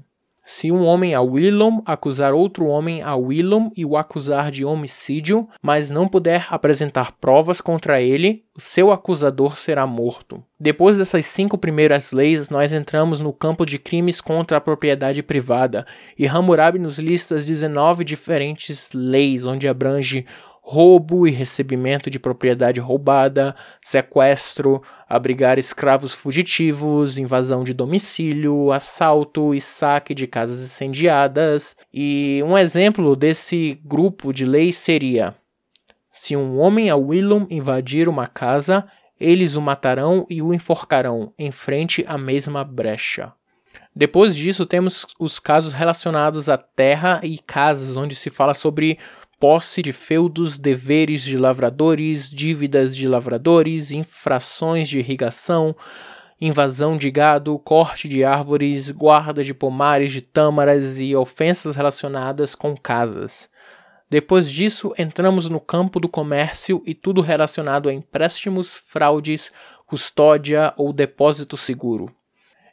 se 0.44 0.70
um 0.70 0.84
homem 0.84 1.14
a 1.14 1.22
Willum 1.22 1.80
acusar 1.86 2.34
outro 2.34 2.66
homem 2.66 3.02
a 3.02 3.16
Willum 3.16 3.70
e 3.74 3.84
o 3.84 3.96
acusar 3.96 4.50
de 4.50 4.64
homicídio, 4.64 5.48
mas 5.62 5.88
não 5.88 6.06
puder 6.06 6.46
apresentar 6.50 7.12
provas 7.12 7.62
contra 7.62 8.00
ele, 8.00 8.44
o 8.54 8.60
seu 8.60 8.92
acusador 8.92 9.56
será 9.56 9.86
morto. 9.86 10.44
Depois 10.60 10.98
dessas 10.98 11.24
cinco 11.26 11.56
primeiras 11.56 12.12
leis, 12.12 12.50
nós 12.50 12.72
entramos 12.72 13.20
no 13.20 13.32
campo 13.32 13.64
de 13.64 13.78
crimes 13.78 14.20
contra 14.20 14.58
a 14.58 14.60
propriedade 14.60 15.22
privada, 15.22 15.86
e 16.18 16.26
Hammurabi 16.26 16.78
nos 16.78 16.98
lista 16.98 17.36
19 17.36 18.04
diferentes 18.04 18.90
leis, 18.92 19.46
onde 19.46 19.66
abrange 19.66 20.26
roubo 20.66 21.28
e 21.28 21.30
recebimento 21.30 22.08
de 22.08 22.18
propriedade 22.18 22.80
roubada, 22.80 23.54
sequestro, 23.82 24.82
abrigar 25.06 25.58
escravos 25.58 26.14
fugitivos, 26.14 27.18
invasão 27.18 27.62
de 27.62 27.74
domicílio, 27.74 28.72
assalto 28.72 29.54
e 29.54 29.60
saque 29.60 30.14
de 30.14 30.26
casas 30.26 30.62
incendiadas. 30.62 31.76
E 31.92 32.42
um 32.46 32.56
exemplo 32.56 33.14
desse 33.14 33.78
grupo 33.84 34.32
de 34.32 34.46
leis 34.46 34.76
seria: 34.76 35.34
se 36.10 36.34
um 36.34 36.58
homem 36.58 36.88
a 36.88 36.96
Willum 36.96 37.46
invadir 37.50 38.08
uma 38.08 38.26
casa, 38.26 38.86
eles 39.20 39.56
o 39.56 39.62
matarão 39.62 40.26
e 40.30 40.40
o 40.40 40.54
enforcarão 40.54 41.30
em 41.38 41.52
frente 41.52 42.02
à 42.08 42.16
mesma 42.16 42.64
brecha. 42.64 43.32
Depois 43.96 44.34
disso, 44.34 44.66
temos 44.66 45.06
os 45.20 45.38
casos 45.38 45.72
relacionados 45.72 46.48
à 46.48 46.58
terra 46.58 47.20
e 47.22 47.38
casas, 47.38 47.96
onde 47.96 48.16
se 48.16 48.28
fala 48.28 48.52
sobre 48.52 48.98
posse 49.38 49.82
de 49.82 49.92
feudos, 49.92 50.58
deveres 50.58 51.22
de 51.22 51.36
lavradores, 51.36 52.28
dívidas 52.28 52.96
de 52.96 53.06
lavradores, 53.08 53.90
infrações 53.90 54.88
de 54.88 54.98
irrigação, 54.98 55.74
invasão 56.40 56.96
de 56.96 57.10
gado, 57.10 57.58
corte 57.58 58.08
de 58.08 58.24
árvores, 58.24 58.90
guarda 58.90 59.42
de 59.42 59.54
pomares 59.54 60.12
de 60.12 60.20
tâmaras 60.20 60.98
e 60.98 61.14
ofensas 61.14 61.76
relacionadas 61.76 62.54
com 62.54 62.76
casas. 62.76 63.48
Depois 64.10 64.50
disso, 64.50 64.92
entramos 64.98 65.48
no 65.48 65.60
campo 65.60 65.98
do 65.98 66.08
comércio 66.08 66.82
e 66.86 66.94
tudo 66.94 67.20
relacionado 67.20 67.88
a 67.88 67.92
empréstimos, 67.92 68.82
fraudes, 68.86 69.50
custódia 69.86 70.72
ou 70.76 70.92
depósito 70.92 71.56
seguro. 71.56 72.14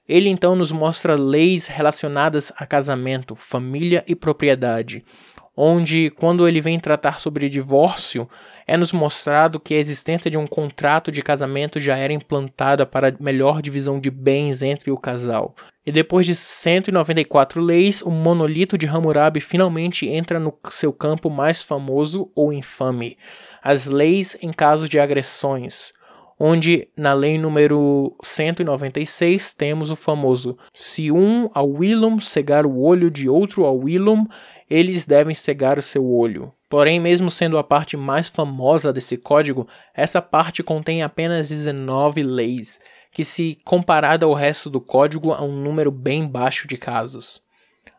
Ele 0.07 0.29
então 0.29 0.55
nos 0.55 0.71
mostra 0.71 1.15
leis 1.15 1.67
relacionadas 1.67 2.51
a 2.57 2.67
casamento, 2.67 3.35
família 3.35 4.03
e 4.05 4.15
propriedade, 4.15 5.05
onde, 5.55 6.09
quando 6.11 6.47
ele 6.47 6.61
vem 6.61 6.79
tratar 6.79 7.19
sobre 7.19 7.49
divórcio, 7.49 8.27
é 8.65 8.77
nos 8.77 8.93
mostrado 8.93 9.59
que 9.59 9.73
a 9.73 9.77
existência 9.77 10.31
de 10.31 10.37
um 10.37 10.47
contrato 10.47 11.11
de 11.11 11.21
casamento 11.21 11.79
já 11.79 11.97
era 11.97 12.13
implantada 12.13 12.85
para 12.85 13.15
melhor 13.19 13.61
divisão 13.61 13.99
de 13.99 14.09
bens 14.09 14.61
entre 14.61 14.91
o 14.91 14.97
casal. 14.97 15.55
E 15.85 15.91
depois 15.91 16.25
de 16.25 16.35
194 16.35 17.61
leis, 17.61 18.01
o 18.01 18.11
monolito 18.11 18.77
de 18.77 18.85
Hammurabi 18.85 19.39
finalmente 19.39 20.07
entra 20.07 20.39
no 20.39 20.53
seu 20.71 20.93
campo 20.93 21.29
mais 21.29 21.63
famoso 21.63 22.31
ou 22.35 22.53
infame: 22.53 23.17
as 23.63 23.87
leis 23.87 24.37
em 24.41 24.51
casos 24.51 24.87
de 24.87 24.99
agressões 24.99 25.91
onde 26.43 26.87
na 26.97 27.13
lei 27.13 27.37
número 27.37 28.17
196 28.23 29.53
temos 29.53 29.91
o 29.91 29.95
famoso: 29.95 30.57
se 30.73 31.11
um 31.11 31.47
Awilum 31.53 32.19
cegar 32.19 32.65
o 32.65 32.79
olho 32.79 33.11
de 33.11 33.29
outro 33.29 33.63
Awilum, 33.63 34.25
eles 34.67 35.05
devem 35.05 35.35
cegar 35.35 35.77
o 35.77 35.83
seu 35.83 36.03
olho. 36.11 36.51
Porém, 36.67 36.99
mesmo 36.99 37.29
sendo 37.29 37.59
a 37.59 37.63
parte 37.63 37.95
mais 37.95 38.27
famosa 38.27 38.91
desse 38.91 39.17
código, 39.17 39.67
essa 39.93 40.19
parte 40.19 40.63
contém 40.63 41.03
apenas 41.03 41.49
19 41.49 42.23
leis, 42.23 42.79
que, 43.11 43.23
se 43.23 43.59
comparada 43.63 44.25
ao 44.25 44.33
resto 44.33 44.69
do 44.69 44.81
código, 44.81 45.33
é 45.33 45.41
um 45.41 45.61
número 45.61 45.91
bem 45.91 46.27
baixo 46.27 46.67
de 46.67 46.77
casos. 46.77 47.41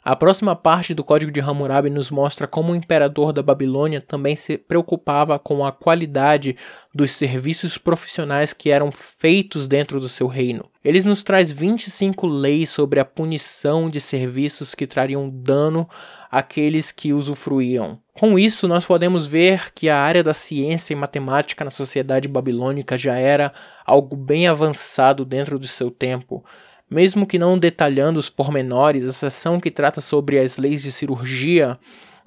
A 0.04 0.16
próxima 0.16 0.56
parte 0.56 0.94
do 0.94 1.04
Código 1.04 1.30
de 1.30 1.40
Hammurabi 1.40 1.88
nos 1.88 2.10
mostra 2.10 2.48
como 2.48 2.72
o 2.72 2.76
imperador 2.76 3.32
da 3.32 3.40
Babilônia 3.40 4.00
também 4.00 4.34
se 4.34 4.58
preocupava 4.58 5.38
com 5.38 5.64
a 5.64 5.70
qualidade 5.70 6.56
dos 6.92 7.12
serviços 7.12 7.78
profissionais 7.78 8.52
que 8.52 8.70
eram 8.70 8.90
feitos 8.90 9.68
dentro 9.68 10.00
do 10.00 10.08
seu 10.08 10.26
reino. 10.26 10.68
Ele 10.84 11.00
nos 11.04 11.22
traz 11.22 11.52
25 11.52 12.26
leis 12.26 12.70
sobre 12.70 12.98
a 12.98 13.04
punição 13.04 13.88
de 13.88 14.00
serviços 14.00 14.74
que 14.74 14.88
trariam 14.88 15.30
dano 15.30 15.88
àqueles 16.28 16.90
que 16.90 17.12
usufruíam. 17.12 18.00
Com 18.12 18.36
isso, 18.36 18.66
nós 18.66 18.84
podemos 18.84 19.24
ver 19.24 19.72
que 19.72 19.88
a 19.88 20.00
área 20.00 20.24
da 20.24 20.34
ciência 20.34 20.92
e 20.92 20.96
matemática 20.96 21.64
na 21.64 21.70
sociedade 21.70 22.26
babilônica 22.26 22.98
já 22.98 23.16
era 23.16 23.52
algo 23.86 24.16
bem 24.16 24.48
avançado 24.48 25.24
dentro 25.24 25.60
do 25.60 25.68
seu 25.68 25.92
tempo. 25.92 26.44
Mesmo 26.92 27.26
que 27.26 27.38
não 27.38 27.58
detalhando 27.58 28.20
os 28.20 28.28
pormenores, 28.28 29.06
a 29.06 29.14
seção 29.14 29.58
que 29.58 29.70
trata 29.70 30.02
sobre 30.02 30.38
as 30.38 30.58
leis 30.58 30.82
de 30.82 30.92
cirurgia 30.92 31.78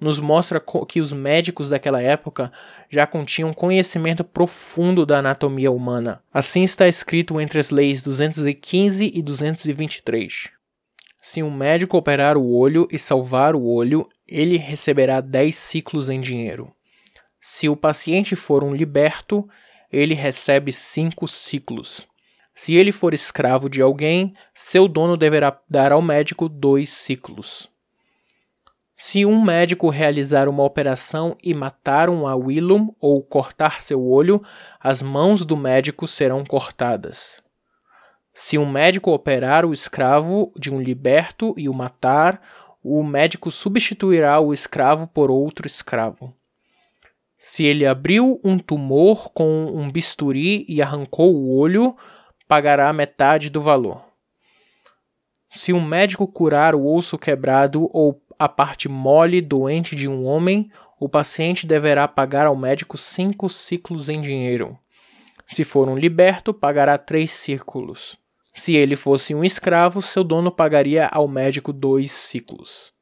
nos 0.02 0.20
mostra 0.20 0.60
que 0.90 1.00
os 1.00 1.14
médicos 1.14 1.70
daquela 1.70 2.02
época 2.02 2.52
já 2.90 3.06
continham 3.06 3.54
conhecimento 3.54 4.24
profundo 4.24 5.06
da 5.06 5.20
anatomia 5.20 5.72
humana. 5.72 6.20
Assim 6.34 6.64
está 6.64 6.88
escrito 6.88 7.40
entre 7.40 7.60
as 7.60 7.70
leis 7.70 8.02
215 8.02 9.12
e 9.14 9.22
223. 9.22 10.50
Se 11.22 11.44
um 11.44 11.52
médico 11.52 11.96
operar 11.96 12.36
o 12.36 12.52
olho 12.52 12.88
e 12.92 12.98
salvar 12.98 13.56
o 13.56 13.64
olho, 13.64 14.04
ele 14.28 14.58
receberá 14.58 15.22
10 15.22 15.54
ciclos 15.56 16.10
em 16.10 16.20
dinheiro. 16.20 16.74
Se 17.40 17.70
o 17.70 17.76
paciente 17.76 18.36
for 18.36 18.64
um 18.64 18.74
liberto, 18.74 19.48
ele 19.92 20.16
recebe 20.16 20.74
5 20.74 21.28
ciclos. 21.28 22.08
Se 22.56 22.74
ele 22.74 22.94
for 22.94 23.14
escravo 23.14 23.70
de 23.70 23.82
alguém, 23.82 24.34
seu 24.54 24.88
dono 24.88 25.18
deverá 25.18 25.60
dar 25.70 25.92
ao 25.92 26.02
médico 26.02 26.48
dois 26.48 26.90
ciclos. 26.90 27.70
Se 28.96 29.26
um 29.26 29.44
médico 29.44 29.90
realizar 29.90 30.48
uma 30.48 30.64
operação 30.64 31.36
e 31.44 31.54
matar 31.54 32.10
um 32.10 32.26
Awilum 32.26 32.92
ou 33.00 33.22
cortar 33.22 33.82
seu 33.82 34.02
olho, 34.02 34.42
as 34.80 35.02
mãos 35.02 35.44
do 35.44 35.58
médico 35.58 36.08
serão 36.08 36.46
cortadas. 36.46 37.44
Se 38.34 38.58
um 38.58 38.70
médico 38.70 39.12
operar 39.12 39.66
o 39.66 39.74
escravo 39.74 40.52
de 40.58 40.72
um 40.72 40.82
liberto 40.82 41.54
e 41.58 41.68
o 41.68 41.74
matar, 41.74 42.42
o 42.82 43.04
médico 43.04 43.52
substituirá 43.52 44.40
o 44.40 44.54
escravo 44.54 45.08
por 45.08 45.30
outro 45.30 45.68
escravo. 45.68 46.34
Se 47.38 47.66
ele 47.66 47.86
abriu 47.86 48.40
um 48.44 48.58
tumor 48.58 49.30
com 49.32 49.66
um 49.66 49.90
bisturi 49.90 50.66
e 50.70 50.82
arrancou 50.82 51.36
o 51.36 51.58
olho, 51.58 51.96
pagará 52.48 52.92
metade 52.94 53.50
do 53.50 53.62
valor. 53.62 54.04
Se 55.50 55.72
um 55.72 55.84
médico 55.84 56.28
curar 56.28 56.76
o 56.76 56.86
osso 56.86 57.18
quebrado 57.18 57.90
ou 57.94 58.22
a 58.38 58.50
parte 58.50 58.90
mole 58.90 59.42
doente 59.42 59.96
de 59.96 60.08
um 60.08 60.26
homem, 60.26 60.70
o 61.00 61.08
paciente 61.08 61.66
deverá 61.66 62.08
pagar 62.08 62.46
ao 62.46 62.56
médico 62.56 62.98
cinco 62.98 63.48
ciclos 63.48 64.10
em 64.10 64.22
dinheiro. 64.22 64.78
Se 65.48 65.64
for 65.64 65.88
um 65.88 65.96
liberto, 65.96 66.54
pagará 66.54 66.98
três 66.98 67.32
círculos. 67.32 68.18
Se 68.54 68.76
ele 68.76 68.96
fosse 68.96 69.36
um 69.36 69.44
escravo, 69.44 70.02
seu 70.02 70.24
dono 70.24 70.52
pagaria 70.52 71.08
ao 71.08 71.28
médico 71.28 71.72
dois 71.72 72.12
ciclos. 72.12 72.94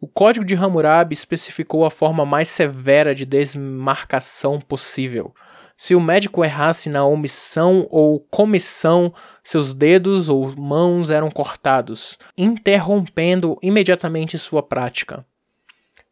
O 0.00 0.06
Código 0.06 0.44
de 0.44 0.54
Hammurabi 0.54 1.14
especificou 1.14 1.84
a 1.84 1.90
forma 1.90 2.26
mais 2.26 2.48
severa 2.48 3.14
de 3.14 3.24
desmarcação 3.24 4.60
possível, 4.60 5.34
se 5.76 5.94
o 5.94 6.00
médico 6.00 6.44
errasse 6.44 6.88
na 6.88 7.04
omissão 7.04 7.86
ou 7.90 8.20
comissão, 8.20 9.12
seus 9.42 9.74
dedos 9.74 10.28
ou 10.28 10.54
mãos 10.56 11.10
eram 11.10 11.30
cortados, 11.30 12.16
interrompendo 12.36 13.58
imediatamente 13.62 14.38
sua 14.38 14.62
prática. 14.62 15.24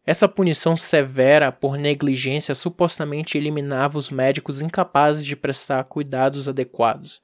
Essa 0.05 0.29
punição 0.29 0.77
severa 0.77 1.53
por 1.53 1.77
negligência 1.77 2.57
supostamente 2.57 3.39
eliminava 3.39 3.97
os 3.97 4.11
médicos 4.11 4.61
incapazes 4.61 5.25
de 5.25 5.37
prestar 5.37 5.85
cuidados 5.85 6.49
adequados. 6.49 7.23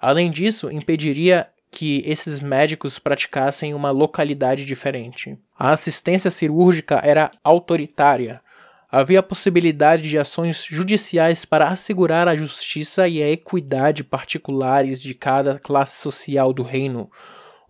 Além 0.00 0.30
disso, 0.30 0.70
impediria 0.70 1.48
que 1.70 2.02
esses 2.04 2.40
médicos 2.40 2.98
praticassem 2.98 3.72
uma 3.72 3.90
localidade 3.90 4.64
diferente. 4.64 5.38
A 5.56 5.70
assistência 5.70 6.30
cirúrgica 6.30 7.00
era 7.04 7.30
autoritária, 7.44 8.40
havia 8.90 9.20
a 9.20 9.22
possibilidade 9.22 10.08
de 10.08 10.18
ações 10.18 10.64
judiciais 10.64 11.44
para 11.44 11.68
assegurar 11.68 12.26
a 12.26 12.36
justiça 12.36 13.06
e 13.06 13.22
a 13.22 13.30
equidade 13.30 14.02
particulares 14.02 15.00
de 15.00 15.14
cada 15.14 15.58
classe 15.58 16.00
social 16.00 16.52
do 16.52 16.62
reino. 16.62 17.10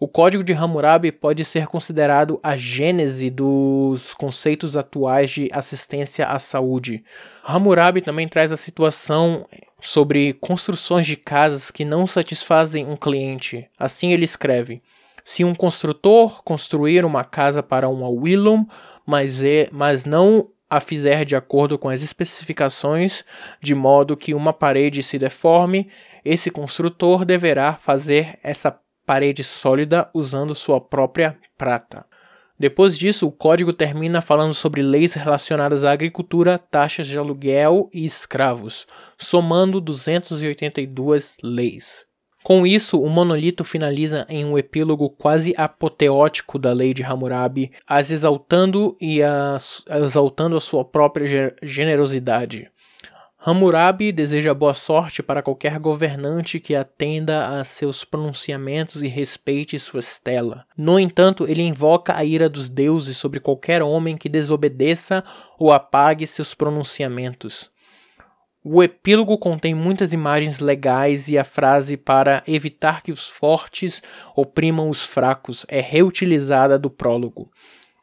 O 0.00 0.06
Código 0.06 0.44
de 0.44 0.52
Hammurabi 0.52 1.10
pode 1.10 1.44
ser 1.44 1.66
considerado 1.66 2.38
a 2.40 2.56
gênese 2.56 3.30
dos 3.30 4.14
conceitos 4.14 4.76
atuais 4.76 5.28
de 5.28 5.48
assistência 5.52 6.28
à 6.28 6.38
saúde. 6.38 7.02
Hammurabi 7.42 8.00
também 8.00 8.28
traz 8.28 8.52
a 8.52 8.56
situação 8.56 9.44
sobre 9.80 10.34
construções 10.34 11.04
de 11.04 11.16
casas 11.16 11.72
que 11.72 11.84
não 11.84 12.06
satisfazem 12.06 12.86
um 12.86 12.94
cliente. 12.94 13.68
Assim 13.76 14.12
ele 14.12 14.24
escreve: 14.24 14.80
Se 15.24 15.42
um 15.42 15.52
construtor 15.52 16.44
construir 16.44 17.04
uma 17.04 17.24
casa 17.24 17.60
para 17.60 17.88
um 17.88 18.04
Awilum, 18.04 18.64
mas, 19.04 19.42
é, 19.42 19.68
mas 19.72 20.04
não 20.04 20.48
a 20.70 20.80
fizer 20.80 21.24
de 21.24 21.34
acordo 21.34 21.78
com 21.78 21.88
as 21.88 22.02
especificações, 22.02 23.24
de 23.60 23.74
modo 23.74 24.16
que 24.16 24.34
uma 24.34 24.52
parede 24.52 25.02
se 25.02 25.18
deforme, 25.18 25.88
esse 26.24 26.50
construtor 26.50 27.24
deverá 27.24 27.74
fazer 27.74 28.38
essa 28.42 28.78
parede 29.06 29.42
sólida 29.42 30.10
usando 30.12 30.54
sua 30.54 30.80
própria 30.80 31.38
prata. 31.56 32.04
Depois 32.58 32.98
disso, 32.98 33.26
o 33.26 33.32
código 33.32 33.72
termina 33.72 34.20
falando 34.20 34.52
sobre 34.52 34.82
leis 34.82 35.14
relacionadas 35.14 35.84
à 35.84 35.92
agricultura, 35.92 36.58
taxas 36.58 37.06
de 37.06 37.16
aluguel 37.16 37.88
e 37.94 38.04
escravos, 38.04 38.84
somando 39.16 39.80
282 39.80 41.36
leis. 41.42 42.07
Com 42.48 42.66
isso, 42.66 42.98
o 42.98 43.10
monolito 43.10 43.62
finaliza 43.62 44.24
em 44.26 44.42
um 44.42 44.56
epílogo 44.56 45.10
quase 45.10 45.52
apoteótico 45.54 46.58
da 46.58 46.72
lei 46.72 46.94
de 46.94 47.02
Hammurabi, 47.02 47.70
as 47.86 48.10
exaltando 48.10 48.96
e 48.98 49.22
as, 49.22 49.84
exaltando 49.86 50.56
a 50.56 50.60
sua 50.60 50.82
própria 50.82 51.54
generosidade. 51.62 52.70
Hammurabi 53.38 54.12
deseja 54.12 54.54
boa 54.54 54.72
sorte 54.72 55.22
para 55.22 55.42
qualquer 55.42 55.78
governante 55.78 56.58
que 56.58 56.74
atenda 56.74 57.60
a 57.60 57.64
seus 57.64 58.02
pronunciamentos 58.02 59.02
e 59.02 59.08
respeite 59.08 59.78
sua 59.78 60.00
estela. 60.00 60.64
No 60.74 60.98
entanto, 60.98 61.46
ele 61.46 61.62
invoca 61.62 62.16
a 62.16 62.24
ira 62.24 62.48
dos 62.48 62.66
deuses 62.66 63.18
sobre 63.18 63.40
qualquer 63.40 63.82
homem 63.82 64.16
que 64.16 64.26
desobedeça 64.26 65.22
ou 65.58 65.70
apague 65.70 66.26
seus 66.26 66.54
pronunciamentos. 66.54 67.70
O 68.64 68.82
epílogo 68.82 69.38
contém 69.38 69.72
muitas 69.72 70.12
imagens 70.12 70.58
legais 70.58 71.28
e 71.28 71.38
a 71.38 71.44
frase 71.44 71.96
para 71.96 72.42
evitar 72.46 73.02
que 73.02 73.12
os 73.12 73.28
fortes 73.28 74.02
oprimam 74.34 74.90
os 74.90 75.04
fracos 75.04 75.64
é 75.68 75.80
reutilizada 75.80 76.76
do 76.76 76.90
prólogo. 76.90 77.50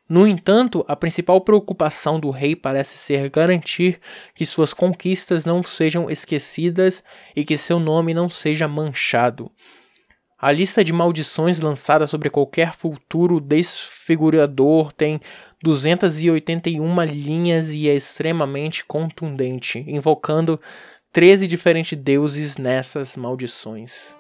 No 0.08 0.26
entanto, 0.26 0.86
a 0.88 0.96
principal 0.96 1.42
preocupação 1.42 2.20
do 2.20 2.30
rei 2.30 2.56
parece 2.56 2.98
ser 2.98 3.30
garantir 3.30 4.00
que 4.34 4.46
suas 4.46 4.74
conquistas 4.74 5.46
não 5.46 5.62
sejam 5.62 6.10
esquecidas 6.10 7.04
e 7.36 7.44
que 7.44 7.58
seu 7.58 7.80
nome 7.80 8.14
não 8.14 8.30
seja 8.30 8.68
manchado. 8.68 9.52
A 10.46 10.52
lista 10.52 10.84
de 10.84 10.94
maldições 10.94 11.60
lançada 11.60 12.06
sobre 12.06 12.30
qualquer 12.30 12.76
futuro 12.76 13.40
desfigurador 13.40 14.94
tem 14.94 15.20
281 15.64 17.04
linhas 17.06 17.72
e 17.72 17.90
é 17.90 17.96
extremamente 17.96 18.86
contundente, 18.86 19.84
invocando 19.88 20.62
13 21.12 21.48
diferentes 21.48 21.98
deuses 21.98 22.58
nessas 22.58 23.16
maldições. 23.16 24.16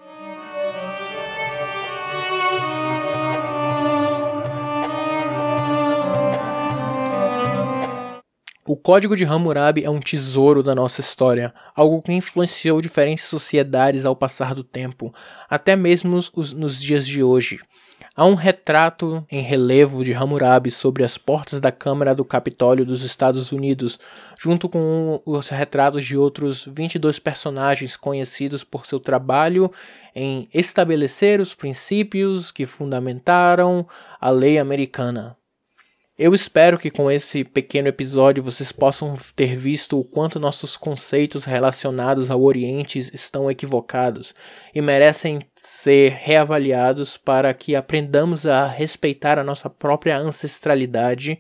O 8.68 8.76
Código 8.76 9.16
de 9.16 9.24
Hammurabi 9.24 9.84
é 9.84 9.90
um 9.92 10.00
tesouro 10.00 10.64
da 10.64 10.74
nossa 10.74 11.00
história, 11.00 11.54
algo 11.76 12.02
que 12.02 12.12
influenciou 12.12 12.82
diferentes 12.82 13.26
sociedades 13.26 14.08
ao 14.08 14.16
passar 14.16 14.56
do 14.56 14.64
tempo, 14.64 15.14
até 15.48 15.76
mesmo 15.76 16.16
nos, 16.16 16.52
nos 16.52 16.82
dias 16.82 17.06
de 17.06 17.22
hoje. 17.22 17.60
Há 18.16 18.26
um 18.26 18.34
retrato 18.34 19.24
em 19.32 19.40
relevo 19.40 20.04
de 20.04 20.16
Hammurabi 20.16 20.72
sobre 20.72 21.04
as 21.04 21.16
portas 21.16 21.62
da 21.62 21.72
Câmara 21.72 22.16
do 22.16 22.26
Capitólio 22.26 22.84
dos 22.84 23.04
Estados 23.04 23.52
Unidos, 23.52 24.00
junto 24.40 24.68
com 24.68 25.22
os 25.24 25.50
retratos 25.50 26.04
de 26.04 26.18
outros 26.18 26.66
22 26.66 27.20
personagens 27.20 27.96
conhecidos 27.96 28.64
por 28.64 28.88
seu 28.88 29.00
trabalho 29.00 29.72
em 30.16 30.50
estabelecer 30.52 31.40
os 31.40 31.54
princípios 31.54 32.50
que 32.50 32.66
fundamentaram 32.66 33.88
a 34.20 34.32
lei 34.32 34.58
americana. 34.58 35.38
Eu 36.18 36.34
espero 36.34 36.80
que 36.80 36.90
com 36.90 37.12
esse 37.12 37.44
pequeno 37.44 37.90
episódio 37.90 38.42
vocês 38.42 38.72
possam 38.72 39.18
ter 39.36 39.58
visto 39.58 40.00
o 40.00 40.04
quanto 40.06 40.40
nossos 40.40 40.78
conceitos 40.78 41.44
relacionados 41.44 42.32
ao 42.32 42.42
Oriente 42.42 43.00
estão 43.14 43.52
equivocados 43.52 44.34
e 44.74 44.82
merecem 44.82 45.42
ser 45.62 46.14
reavaliados 46.14 47.18
para 47.18 47.54
que 47.54 47.76
aprendamos 47.76 48.48
a 48.48 48.66
respeitar 48.66 49.38
a 49.38 49.44
nossa 49.44 49.70
própria 49.70 50.18
ancestralidade 50.18 51.38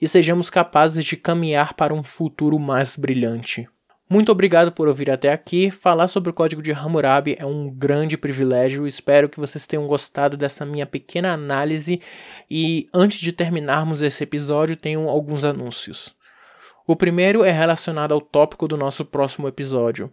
e 0.00 0.06
sejamos 0.06 0.48
capazes 0.48 1.04
de 1.04 1.16
caminhar 1.16 1.74
para 1.74 1.92
um 1.92 2.04
futuro 2.04 2.60
mais 2.60 2.94
brilhante. 2.94 3.68
Muito 4.12 4.30
obrigado 4.30 4.70
por 4.70 4.88
ouvir 4.88 5.10
até 5.10 5.32
aqui. 5.32 5.70
Falar 5.70 6.06
sobre 6.06 6.28
o 6.28 6.34
código 6.34 6.60
de 6.60 6.70
Hammurabi 6.70 7.34
é 7.38 7.46
um 7.46 7.70
grande 7.70 8.18
privilégio. 8.18 8.86
Espero 8.86 9.26
que 9.26 9.40
vocês 9.40 9.66
tenham 9.66 9.86
gostado 9.86 10.36
dessa 10.36 10.66
minha 10.66 10.84
pequena 10.84 11.32
análise. 11.32 11.98
E 12.50 12.90
antes 12.92 13.18
de 13.20 13.32
terminarmos 13.32 14.02
esse 14.02 14.22
episódio, 14.22 14.76
tenho 14.76 15.08
alguns 15.08 15.44
anúncios. 15.44 16.14
O 16.86 16.94
primeiro 16.94 17.42
é 17.42 17.50
relacionado 17.50 18.12
ao 18.12 18.20
tópico 18.20 18.68
do 18.68 18.76
nosso 18.76 19.02
próximo 19.02 19.48
episódio. 19.48 20.12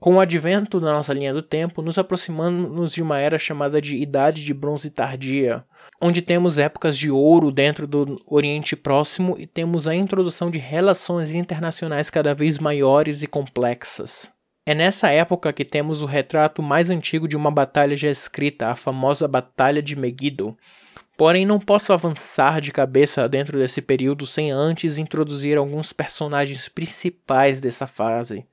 Com 0.00 0.14
o 0.14 0.20
advento 0.20 0.80
da 0.80 0.94
nossa 0.94 1.12
linha 1.12 1.30
do 1.30 1.42
tempo, 1.42 1.82
nos 1.82 1.98
aproximamos 1.98 2.92
de 2.92 3.02
uma 3.02 3.18
era 3.18 3.38
chamada 3.38 3.82
de 3.82 3.98
Idade 3.98 4.42
de 4.42 4.54
Bronze 4.54 4.88
Tardia, 4.88 5.62
onde 6.00 6.22
temos 6.22 6.56
épocas 6.56 6.96
de 6.96 7.10
ouro 7.10 7.52
dentro 7.52 7.86
do 7.86 8.18
Oriente 8.26 8.74
Próximo 8.74 9.36
e 9.38 9.46
temos 9.46 9.86
a 9.86 9.94
introdução 9.94 10.50
de 10.50 10.56
relações 10.56 11.34
internacionais 11.34 12.08
cada 12.08 12.34
vez 12.34 12.58
maiores 12.58 13.22
e 13.22 13.26
complexas. 13.26 14.32
É 14.64 14.74
nessa 14.74 15.10
época 15.10 15.52
que 15.52 15.66
temos 15.66 16.00
o 16.00 16.06
retrato 16.06 16.62
mais 16.62 16.88
antigo 16.88 17.28
de 17.28 17.36
uma 17.36 17.50
batalha 17.50 17.94
já 17.94 18.08
escrita, 18.08 18.68
a 18.68 18.74
famosa 18.74 19.28
Batalha 19.28 19.82
de 19.82 19.94
Megiddo. 19.94 20.56
Porém, 21.14 21.44
não 21.44 21.60
posso 21.60 21.92
avançar 21.92 22.62
de 22.62 22.72
cabeça 22.72 23.28
dentro 23.28 23.58
desse 23.58 23.82
período 23.82 24.26
sem 24.26 24.50
antes 24.50 24.96
introduzir 24.96 25.58
alguns 25.58 25.92
personagens 25.92 26.70
principais 26.70 27.60
dessa 27.60 27.86
fase. 27.86 28.46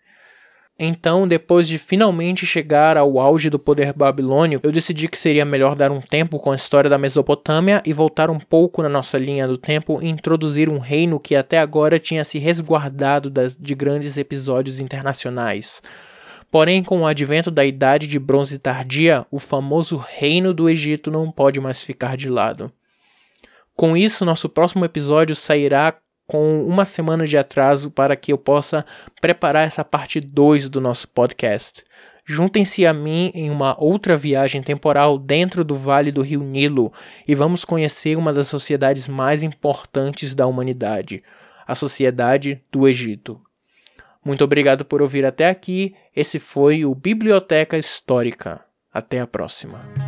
Então, 0.80 1.28
depois 1.28 1.68
de 1.68 1.80
finalmente 1.80 2.46
chegar 2.46 2.98
ao 2.98 3.20
auge 3.20 3.50
do 3.50 3.58
poder 3.58 3.94
babilônio, 3.94 4.60
eu 4.62 4.72
decidi 4.72 5.08
que 5.08 5.18
seria 5.18 5.44
melhor 5.44 5.76
dar 5.76 5.92
um 5.92 6.00
tempo 6.00 6.38
com 6.38 6.52
a 6.52 6.56
história 6.56 6.88
da 6.88 7.00
Mesopotâmia 7.00 7.82
e 7.84 7.92
voltar 7.94 8.30
um 8.30 8.38
pouco 8.38 8.84
na 8.84 8.90
nossa 8.90 9.18
linha 9.18 9.48
do 9.48 9.58
tempo 9.58 10.00
e 10.04 10.08
introduzir 10.08 10.70
um 10.70 10.78
reino 10.78 11.20
que 11.20 11.36
até 11.36 11.58
agora 11.58 12.00
tinha 12.00 12.24
se 12.24 12.38
resguardado 12.38 13.28
das, 13.28 13.58
de 13.58 13.74
grandes 13.74 14.18
episódios 14.18 14.80
internacionais. 14.80 15.82
Porém, 16.52 16.84
com 16.84 17.02
o 17.02 17.08
advento 17.08 17.50
da 17.50 17.66
Idade 17.66 18.06
de 18.06 18.20
Bronze 18.20 18.60
Tardia, 18.60 19.26
o 19.32 19.40
famoso 19.40 19.98
Reino 19.98 20.54
do 20.54 20.70
Egito 20.70 21.10
não 21.10 21.32
pode 21.32 21.60
mais 21.60 21.84
ficar 21.84 22.16
de 22.16 22.30
lado. 22.30 22.72
Com 23.76 23.98
isso, 23.98 24.24
nosso 24.24 24.48
próximo 24.48 24.86
episódio 24.86 25.36
sairá 25.36 25.96
com 26.28 26.64
uma 26.68 26.84
semana 26.84 27.26
de 27.26 27.38
atraso 27.38 27.90
para 27.90 28.16
que 28.16 28.34
eu 28.34 28.38
possa 28.38 28.86
preparar 29.22 29.66
essa 29.66 29.84
parte 29.84 30.20
2 30.20 30.70
do 30.70 30.82
nosso 30.82 31.08
podcast. 31.08 31.84
Juntem-se 32.26 32.86
a 32.86 32.94
mim 32.94 33.32
em 33.34 33.50
uma 33.50 33.82
outra 33.82 34.18
viagem 34.18 34.62
temporal 34.62 35.18
dentro 35.18 35.64
do 35.64 35.74
Vale 35.74 36.12
do 36.12 36.22
Rio 36.22 36.44
Nilo 36.44 36.92
e 37.26 37.34
vamos 37.34 37.64
conhecer 37.64 38.18
uma 38.18 38.34
das 38.34 38.50
sociedades 38.50 39.08
mais 39.08 39.44
importantes 39.44 40.36
da 40.36 40.46
humanidade, 40.46 41.24
a 41.66 41.74
Sociedade 41.74 42.62
do 42.70 42.86
Egito. 42.86 43.42
Muito 44.26 44.44
obrigado 44.44 44.84
por 44.84 45.02
ouvir 45.02 45.26
até 45.26 45.48
aqui. 45.48 45.96
Esse 46.14 46.38
foi 46.38 46.84
o 46.84 46.94
Biblioteca 46.94 47.78
Histórica. 47.78 48.60
Até 48.92 49.22
a 49.22 49.28
próxima. 49.28 50.07